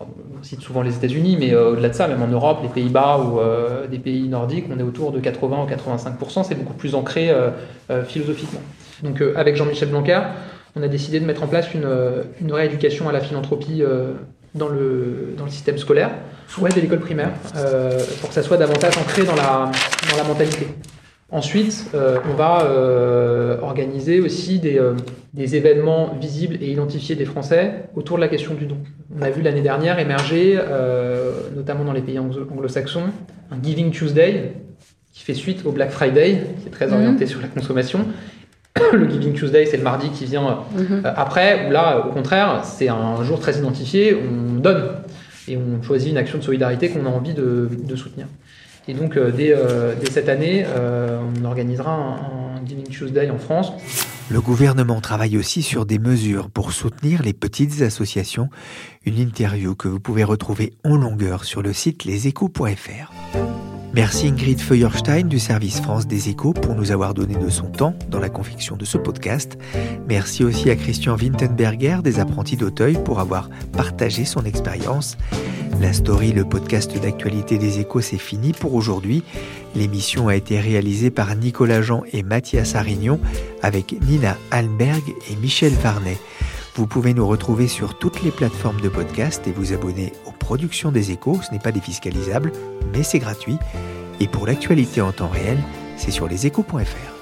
on 0.00 0.42
cite 0.42 0.60
souvent 0.60 0.82
les 0.82 0.94
États-Unis, 0.94 1.36
mais 1.40 1.54
au-delà 1.54 1.88
de 1.88 1.94
ça, 1.94 2.08
même 2.08 2.22
en 2.22 2.28
Europe, 2.28 2.58
les 2.62 2.68
Pays-Bas 2.68 3.20
ou 3.20 3.88
des 3.88 3.98
pays 3.98 4.28
nordiques, 4.28 4.66
on 4.70 4.78
est 4.78 4.82
autour 4.82 5.12
de 5.12 5.20
80 5.20 5.64
ou 5.64 5.66
85%, 5.66 6.44
c'est 6.44 6.56
beaucoup 6.56 6.74
plus 6.74 6.94
ancré 6.94 7.32
philosophiquement. 8.06 8.60
Donc 9.02 9.20
euh, 9.20 9.34
avec 9.36 9.56
Jean-Michel 9.56 9.88
Blanquer, 9.88 10.20
on 10.76 10.82
a 10.82 10.88
décidé 10.88 11.20
de 11.20 11.26
mettre 11.26 11.42
en 11.42 11.46
place 11.46 11.72
une, 11.74 11.84
euh, 11.84 12.22
rééducation 12.50 13.08
à 13.08 13.12
la 13.12 13.20
philanthropie 13.20 13.82
euh, 13.82 14.12
dans 14.54 14.68
le, 14.68 15.34
dans 15.36 15.44
le 15.44 15.50
système 15.50 15.78
scolaire, 15.78 16.10
ouais, 16.58 16.70
dès 16.72 16.80
l'école 16.80 17.00
primaire, 17.00 17.30
pour 18.20 18.28
que 18.28 18.34
ça 18.34 18.42
soit 18.42 18.56
davantage 18.56 18.96
ancré 18.98 19.24
dans 19.24 19.34
la, 19.34 19.70
dans 20.10 20.16
la 20.16 20.24
mentalité. 20.24 20.68
Ensuite, 21.30 21.90
on 21.94 22.34
va 22.34 23.58
organiser 23.62 24.20
aussi 24.20 24.60
des, 24.60 24.80
des, 25.32 25.56
événements 25.56 26.14
visibles 26.20 26.56
et 26.60 26.70
identifiés 26.70 27.16
des 27.16 27.24
Français 27.24 27.88
autour 27.96 28.18
de 28.18 28.20
la 28.20 28.28
question 28.28 28.54
du 28.54 28.66
don. 28.66 28.76
On 29.16 29.22
a 29.22 29.30
vu 29.30 29.42
l'année 29.42 29.62
dernière 29.62 29.98
émerger, 29.98 30.60
notamment 31.56 31.84
dans 31.84 31.92
les 31.92 32.02
pays 32.02 32.18
anglo-saxons, 32.18 33.10
un 33.50 33.62
Giving 33.62 33.90
Tuesday 33.90 34.52
qui 35.14 35.22
fait 35.22 35.34
suite 35.34 35.64
au 35.64 35.70
Black 35.70 35.90
Friday, 35.90 36.42
qui 36.60 36.66
est 36.66 36.70
très 36.70 36.92
orienté 36.92 37.24
mhm. 37.24 37.30
sur 37.30 37.40
la 37.40 37.46
consommation, 37.46 38.06
le 38.92 39.08
Giving 39.08 39.32
Tuesday, 39.32 39.64
c'est 39.64 39.76
le 39.76 39.84
mardi 39.84 40.10
qui 40.10 40.24
vient 40.24 40.64
mhm. 40.76 41.02
euh, 41.04 41.12
après, 41.16 41.68
où 41.68 41.70
là, 41.70 42.04
au 42.06 42.12
contraire, 42.12 42.62
c'est 42.64 42.88
un 42.88 43.22
jour 43.22 43.38
très 43.38 43.56
identifié, 43.56 44.16
on 44.16 44.58
donne 44.58 44.88
et 45.46 45.56
on 45.56 45.82
choisit 45.82 46.10
une 46.10 46.16
action 46.16 46.38
de 46.38 46.42
solidarité 46.42 46.90
qu'on 46.90 47.06
a 47.06 47.08
envie 47.08 47.34
de, 47.34 47.68
soutenir. 47.94 48.26
Et 48.86 48.94
donc, 48.94 49.16
euh, 49.16 49.32
euh, 49.38 49.94
dès, 49.98 50.10
cette 50.10 50.28
année, 50.28 50.64
on 50.66 51.44
organisera 51.44 51.92
un, 51.92 52.66
Giving 52.66 52.88
Tuesday 52.88 53.30
en 53.30 53.38
France. 53.38 53.72
Le 54.30 54.40
gouvernement 54.40 55.00
travaille 55.02 55.36
aussi 55.36 55.62
sur 55.62 55.84
des 55.84 55.98
mesures 55.98 56.48
pour 56.48 56.72
soutenir 56.72 57.22
les 57.22 57.34
petites 57.34 57.82
associations. 57.82 58.48
Une 59.04 59.18
interview 59.18 59.74
que 59.74 59.86
vous 59.88 60.00
pouvez 60.00 60.24
retrouver 60.24 60.72
en 60.82 60.96
longueur 60.96 61.44
sur 61.44 61.60
le 61.60 61.74
site 61.74 62.04
leséchos.fr. 62.04 63.12
Merci 63.94 64.26
Ingrid 64.26 64.60
Feuerstein 64.60 65.28
du 65.28 65.38
service 65.38 65.80
France 65.80 66.08
des 66.08 66.28
Échos 66.28 66.52
pour 66.52 66.74
nous 66.74 66.90
avoir 66.90 67.14
donné 67.14 67.36
de 67.36 67.48
son 67.48 67.66
temps 67.66 67.94
dans 68.10 68.18
la 68.18 68.28
confection 68.28 68.76
de 68.76 68.84
ce 68.84 68.98
podcast. 68.98 69.56
Merci 70.08 70.42
aussi 70.42 70.68
à 70.68 70.74
Christian 70.74 71.16
Wintenberger 71.16 71.98
des 72.02 72.18
apprentis 72.18 72.56
d'Auteuil 72.56 72.98
pour 73.04 73.20
avoir 73.20 73.50
partagé 73.72 74.24
son 74.24 74.44
expérience. 74.44 75.16
La 75.80 75.92
story, 75.92 76.32
le 76.32 76.44
podcast 76.44 77.00
d'actualité 77.00 77.56
des 77.56 77.78
Échos, 77.78 78.00
c'est 78.00 78.18
fini 78.18 78.52
pour 78.52 78.74
aujourd'hui. 78.74 79.22
L'émission 79.76 80.26
a 80.26 80.34
été 80.34 80.58
réalisée 80.58 81.12
par 81.12 81.36
Nicolas 81.36 81.80
Jean 81.80 82.02
et 82.12 82.24
Mathias 82.24 82.74
Arignon 82.74 83.20
avec 83.62 83.94
Nina 84.02 84.36
Alberg 84.50 85.04
et 85.30 85.36
Michel 85.36 85.72
Varnet. 85.72 86.18
Vous 86.74 86.88
pouvez 86.88 87.14
nous 87.14 87.26
retrouver 87.26 87.68
sur 87.68 87.96
toutes 87.96 88.22
les 88.24 88.32
plateformes 88.32 88.80
de 88.80 88.88
podcast 88.88 89.46
et 89.46 89.52
vous 89.52 89.72
abonner 89.72 90.12
aux 90.26 90.32
productions 90.32 90.90
des 90.90 91.12
échos. 91.12 91.40
Ce 91.40 91.52
n'est 91.52 91.60
pas 91.60 91.70
défiscalisable, 91.70 92.50
mais 92.92 93.04
c'est 93.04 93.20
gratuit. 93.20 93.58
Et 94.18 94.26
pour 94.26 94.44
l'actualité 94.44 95.00
en 95.00 95.12
temps 95.12 95.28
réel, 95.28 95.58
c'est 95.96 96.10
sur 96.10 96.26
leséchos.fr. 96.26 97.13